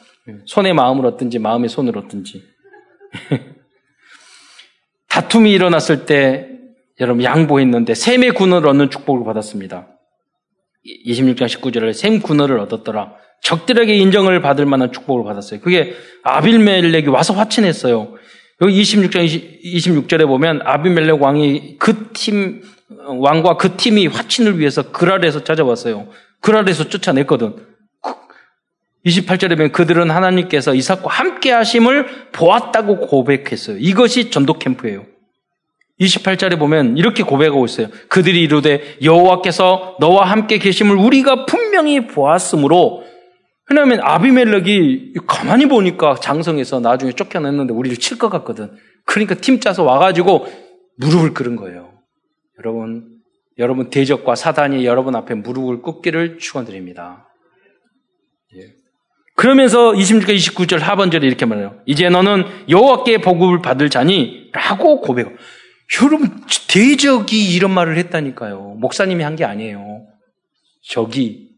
[0.47, 2.43] 손의 마음을 얻든지 마음의 손을 얻든지.
[5.09, 6.49] 다툼이 일어났을 때
[7.01, 9.89] 여러분 양보했는데 샘의 군을 얻는 축복을 받았습니다.
[11.07, 13.15] 26장 19절에 샘 군어를 얻었더라.
[13.43, 15.61] 적들에게 인정을 받을 만한 축복을 받았어요.
[15.61, 15.95] 그게
[16.25, 18.15] 아빌멜렉이 와서 화친했어요.
[18.61, 22.63] 여기 26장 20, 26절에 보면 아비멜렉 왕이 그 팀,
[23.09, 26.09] 왕과 그 팀이 화친을 위해서 그랄에서 찾아왔어요.
[26.41, 27.57] 그랄에서 쫓아냈거든.
[29.07, 33.79] 28절에 보면 그들은 하나님께서 이삭과 함께 하심을 보았다고 고백했어요.
[33.79, 35.07] 이것이 전도 캠프예요.
[36.01, 37.89] 28절에 보면 이렇게 고백하고 있어요.
[38.09, 43.05] 그들이 이르되 여호와께서 너와 함께 계심을 우리가 분명히 보았으므로
[43.71, 48.71] 왜냐하면 아비멜렉이 가만히 보니까 장성에서 나중에 쫓겨났는데 우리를 칠 것 같거든.
[49.05, 50.47] 그러니까 팀 짜서 와가지고
[50.97, 51.88] 무릎을 꿇은 거예요.
[52.59, 53.19] 여러분,
[53.59, 57.29] 여러분 대적과 사단이 여러분 앞에 무릎을 꿇기를 축원드립니다.
[58.55, 58.73] 예.
[59.37, 61.81] 그러면서 26절, 29절 하반절에 이렇게 말해요.
[61.87, 65.37] 이제 너는 여호와께 복을 받을 자니 라고 고백을.
[66.03, 66.29] 여러분,
[66.69, 68.77] 대적이 이런 말을 했다니까요.
[68.81, 70.07] 목사님이 한 게 아니에요.
[70.83, 71.49] 적이.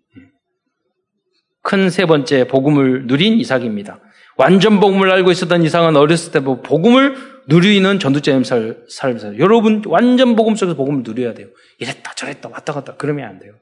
[1.63, 4.01] 큰 세 번째 복음을 누린 이삭입니다.
[4.37, 7.17] 완전 복음을 알고 있었던 이삭은 어렸을 때 복음을
[7.49, 8.45] 누리는 전도자님
[8.89, 11.49] 삶에서 여러분 완전 복음 속에서 복음을 누려야 돼요.
[11.79, 13.55] 이랬다 저랬다 왔다 갔다 그러면 안 돼요.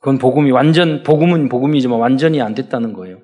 [0.00, 3.20] 그건 복음이 완전 복음은 복음이지만 완전히 안 됐다는 거예요.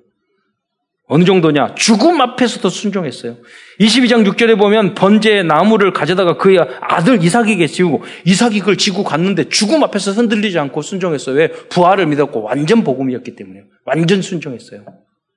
[1.09, 1.75] 어느 정도냐?
[1.77, 3.37] 죽음 앞에서도 순종했어요.
[3.79, 9.85] 22장 6절에 보면 번제의 나무를 가져다가 그의 아들 이삭에게 지우고 이삭이 그걸 지고 갔는데 죽음
[9.85, 11.37] 앞에서 흔들리지 않고 순종했어요.
[11.37, 11.49] 왜?
[11.49, 14.85] 부활을 믿었고 완전 복음이었기 때문에 완전 순종했어요.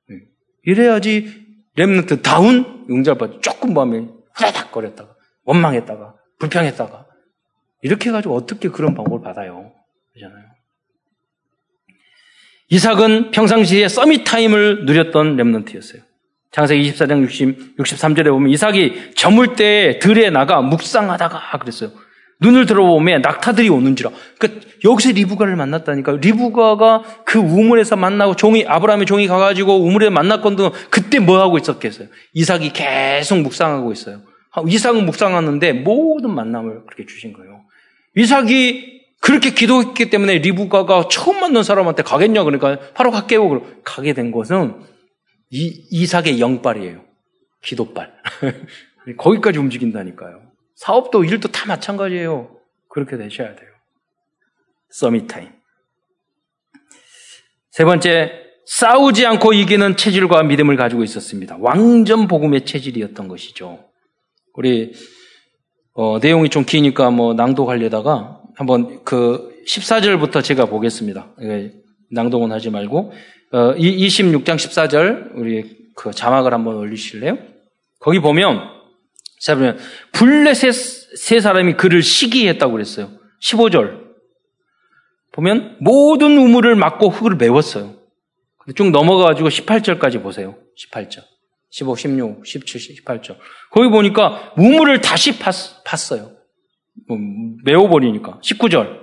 [0.09, 0.15] 네.
[0.65, 5.15] 이래야지 렘넌트 다운 용자받 조금 보면 후다닥 거렸다가
[5.45, 7.05] 원망했다가 불평했다가
[7.81, 9.71] 이렇게 해가지고 어떻게 그런 방법을 받아요?
[10.13, 10.45] 그러잖아요.
[12.69, 16.01] 이삭은 평상시에 summit time을 누렸던 remnant였어요.
[16.51, 21.91] 창세기 24장 60, 63절에 보면 이삭이 저물 때 들에 나가 묵상하다가 그랬어요.
[22.41, 24.11] 눈을 들어보면 낙타들이 오는지라.
[24.37, 26.13] 그러니까 여기서 리브가를 만났다니까.
[26.13, 32.07] 리브가가 그 우물에서 만나고 종이 아브라함의 종이 가가지고 우물에 만났거든 그때 뭐 하고 있었겠어요?
[32.33, 34.21] 이삭이 계속 묵상하고 있어요.
[34.67, 37.61] 이삭은 묵상하는데 모든 만남을 그렇게 주신 거예요.
[38.15, 43.61] 이삭이 그렇게 기도했기 때문에 리브가가 처음 만난 사람한테 가겠냐 그러니까 바로 갈게요.
[43.83, 44.75] 가게 된 것은
[45.51, 47.01] 이, 이삭의 영빨이에요.
[47.63, 48.13] 기도빨.
[49.17, 50.49] 거기까지 움직인다니까요.
[50.80, 52.55] 사업도 일도 다 마찬가지예요.
[52.88, 53.69] 그렇게 되셔야 돼요.
[54.91, 55.49] 서밋 타임.
[57.69, 58.32] 세 번째,
[58.65, 61.57] 싸우지 않고 이기는 체질과 믿음을 가지고 있었습니다.
[61.59, 63.89] 왕전 복음의 체질이었던 것이죠.
[64.53, 64.93] 우리
[65.93, 71.36] 어, 내용이 좀 기니까 뭐 낭독하려다가 한번 그 14절부터 제가 보겠습니다.
[72.11, 73.11] 낭독은 하지 말고
[73.51, 77.38] 어, 26장 14절 우리 그 자막을 한번 올리실래요?
[77.99, 78.78] 거기 보면
[79.39, 79.79] 자 보면
[80.11, 80.73] 블레셋
[81.17, 83.09] 세 사람이 그를 시기했다고 그랬어요.
[83.41, 84.09] 15절
[85.31, 87.95] 보면 모든 우물을 막고 흙을 메웠어요.
[88.75, 90.55] 쭉 넘어가가지고 18절까지 보세요.
[90.77, 91.23] 18절.
[91.71, 93.37] 15, 16, 17, 18절.
[93.71, 96.31] 거기 보니까 우물을 다시 팠, 팠어요.
[97.07, 97.17] 뭐,
[97.63, 98.39] 메워버리니까.
[98.43, 98.99] 19절.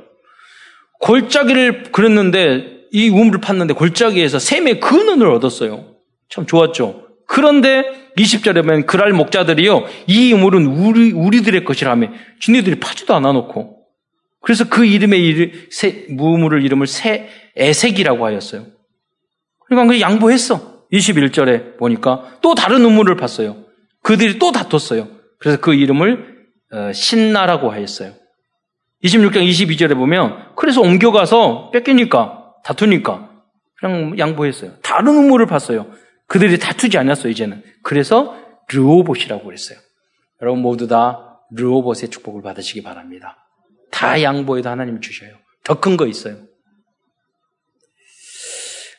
[1.00, 5.96] 골짜기를 그렸는데 이 우물을 팠는데 골짜기에서 샘의 근원을 얻었어요.
[6.28, 7.05] 참 좋았죠.
[7.26, 9.84] 그런데 20절에 보면 그랄 목자들이요.
[10.06, 12.08] 이 우물은 우리, 우리들의 것이라며
[12.40, 13.76] 지네들이 파지도 않아 놓고.
[14.40, 18.66] 그래서 그 이름의 이름, 새, 무물을 이름을 새, 애색이라고 하였어요.
[19.66, 20.86] 그러니까 그 양보했어.
[20.92, 23.64] 21절에 보니까 또 다른 우물을 팠어요.
[24.02, 25.08] 그들이 또 다퉜어요.
[25.40, 26.36] 그래서 그 이름을
[26.72, 28.12] 어, 신나라고 하였어요.
[29.02, 33.30] 26장 22절에 보면 그래서 옮겨가서 뺏기니까 다투니까
[33.78, 34.78] 그냥 양보했어요.
[34.82, 35.86] 다른 우물을 봤어요.
[36.28, 37.62] 그들이 다투지 않았어요, 이제는.
[37.82, 38.36] 그래서
[38.68, 39.78] 르오봇이라고 그랬어요.
[40.42, 43.36] 여러분 모두 다 르오봇의 축복을 받으시기 바랍니다.
[43.90, 45.30] 다 양보해도 하나님 주셔요.
[45.64, 46.36] 더 큰 거 있어요.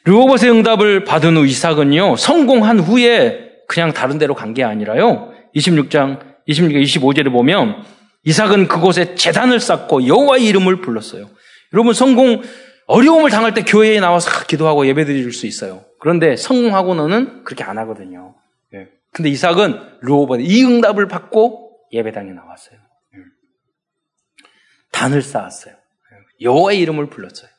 [0.05, 6.71] 르오봇의 응답을 받은 후 이삭은요, 성공한 후에 그냥 다른 데로 간 게 아니라요, 26장 26,
[6.71, 7.83] 25절에 보면
[8.23, 11.29] 이삭은 그곳에 재단을 쌓고 여호와의 이름을 불렀어요.
[11.73, 12.41] 여러분 성공
[12.87, 15.83] 어려움을 당할 때 교회에 나와서 기도하고 예배드릴 수 있어요.
[15.99, 18.35] 그런데 성공하고는 그렇게 안 하거든요.
[18.73, 18.87] 예.
[19.11, 22.79] 근데 이삭은 루오번 이 응답을 받고 예배당에 나왔어요.
[22.79, 23.19] 예.
[24.91, 25.73] 단을 쌓았어요.
[25.73, 26.45] 예.
[26.45, 27.49] 여호와의 이름을 불렀어요.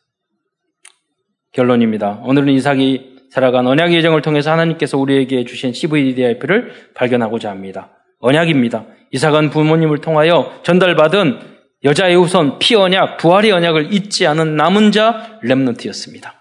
[1.53, 2.21] 결론입니다.
[2.25, 7.91] 오늘은 이삭이 살아간 언약의 예정을 통해서 하나님께서 우리에게 주신 CVDIP를 발견하고자 합니다.
[8.21, 8.87] 언약입니다.
[9.13, 16.35] 이삭은 부모님을 통하여 전달받은 여자의 우선 피 언약, 부활의 언약을 잊지 않은 남은 자 렘넌트였습니다.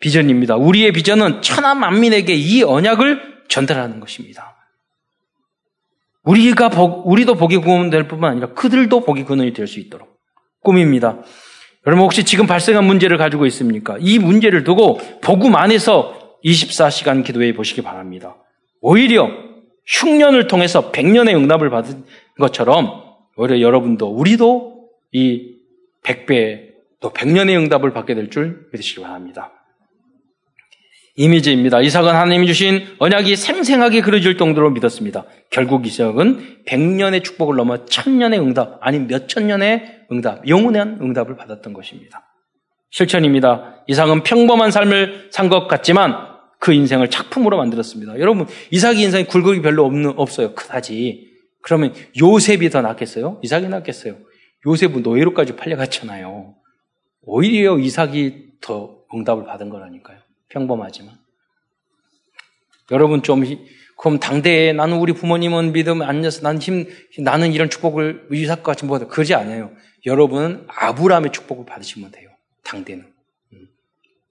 [0.00, 0.56] 비전입니다.
[0.56, 4.56] 우리의 비전은 천하 만민에게 이 언약을 전달하는 것입니다.
[6.22, 10.18] 우리가 복, 우리도 복이 구원 될 뿐만 아니라 그들도 복이 근원이 될 수 있도록
[10.62, 11.22] 꿈입니다.
[11.86, 13.96] 여러분 혹시 지금 발생한 문제를 가지고 있습니까?
[14.00, 18.36] 이 문제를 두고 복음 안에서 24시간 기도해 보시기 바랍니다.
[18.80, 19.30] 오히려
[19.86, 22.04] 흉년을 통해서 100년의 응답을 받은
[22.38, 23.04] 것처럼
[23.36, 25.54] 오히려 여러분도 우리도 이
[26.04, 26.68] 100배
[27.00, 29.52] 또 100년의 응답을 받게 될 줄 믿으시기 바랍니다.
[31.18, 31.80] 이미지입니다.
[31.80, 35.24] 이삭은 하나님이 주신 언약이 생생하게 그려질 정도로 믿었습니다.
[35.50, 42.24] 결국 이삭은 100년의 축복을 넘어 1000년의 응답, 아니 몇천 년의 응답, 영원한 응답을 받았던 것입니다.
[42.90, 43.82] 실천입니다.
[43.88, 46.14] 이삭은 평범한 삶을 산 것 같지만
[46.60, 48.20] 그 인생을 작품으로 만들었습니다.
[48.20, 50.54] 여러분, 이삭의 인생에 굴곡이 별로 없는, 없어요.
[50.54, 51.26] 그다지.
[51.62, 53.40] 그러면 요셉이 더 낫겠어요?
[53.42, 54.14] 이삭이 낫겠어요?
[54.66, 56.54] 요셉은 노예로까지 팔려갔잖아요.
[57.22, 60.17] 오히려 이삭이 더 응답을 받은 거라니까요.
[60.48, 61.14] 평범하지만.
[62.90, 63.44] 여러분 좀
[63.98, 66.86] 그럼 당대에 나는 우리 부모님은 믿음 안녕서 나는 힘
[67.18, 69.72] 나는 이런 축복을 이삭 같이 뭐 그러지 않아요.
[70.06, 72.30] 여러분은 아브라함의 축복을 받으시면 돼요.
[72.64, 73.04] 당대는.
[73.52, 73.68] 음.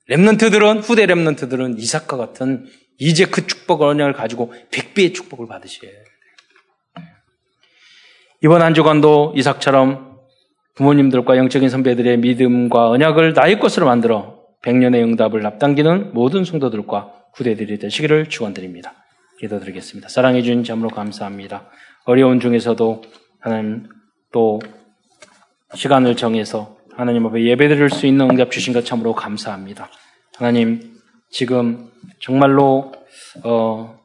[0.08, 2.66] 렘넌트들은 후대 렘넌트들은 이삭과 같은
[2.98, 6.04] 이제 그 축복 언약을 가지고 백배의 축복을 받으셔야 해요.
[8.44, 10.18] 이번 한 주간도 이삭처럼
[10.76, 14.37] 부모님들과 영적인 선배들의 믿음과 언약을 나의 것으로 만들어
[14.68, 18.96] 백년의 응답을 앞당기는 모든 성도들과 구대들이 되시기를 축원드립니다.
[19.40, 20.10] 기도드리겠습니다.
[20.10, 21.70] 사랑해 주신 참으로 감사합니다.
[22.04, 23.02] 어려운 중에서도
[23.40, 23.88] 하나님
[24.34, 24.60] 또
[25.74, 29.90] 시간을 정해서 하나님 앞에 예배드릴 수 있는 응답 주신 것 참으로 감사합니다.
[30.36, 30.98] 하나님
[31.30, 31.90] 지금
[32.20, 32.92] 정말로
[33.46, 33.98] 어,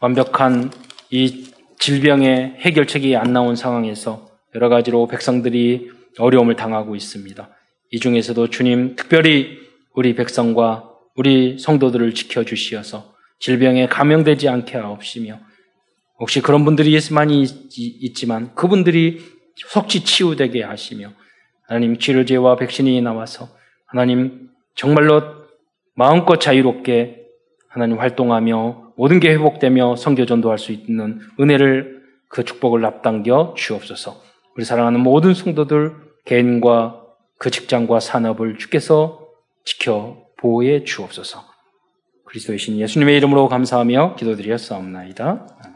[0.00, 0.70] 완벽한
[1.10, 7.53] 이 질병의 해결책이 안 나온 상황에서 여러 가지로 백성들이 어려움을 당하고 있습니다.
[7.94, 9.56] 이 중에서도 주님 특별히
[9.94, 15.38] 우리 백성과 우리 성도들을 지켜주시어서 질병에 감염되지 않게 하옵시며
[16.18, 19.20] 혹시 그런 분들이 많이 있지만 그분들이
[19.54, 21.12] 속지 치유되게 하시며
[21.68, 23.48] 하나님 치료제와 백신이 나와서
[23.86, 25.22] 하나님 정말로
[25.94, 27.20] 마음껏 자유롭게
[27.68, 34.20] 하나님 활동하며 모든 게 회복되며 성교 전도할 수 있는 은혜를 그 축복을 앞당겨 주옵소서.
[34.56, 37.03] 우리 사랑하는 모든 성도들 개인과
[37.38, 39.28] 그 직장과 산업을 주께서
[39.64, 41.44] 지켜 보호해 주옵소서.
[42.24, 45.73] 그리스도의 신 예수님의 이름으로 감사하며 기도드렸사옵나이다.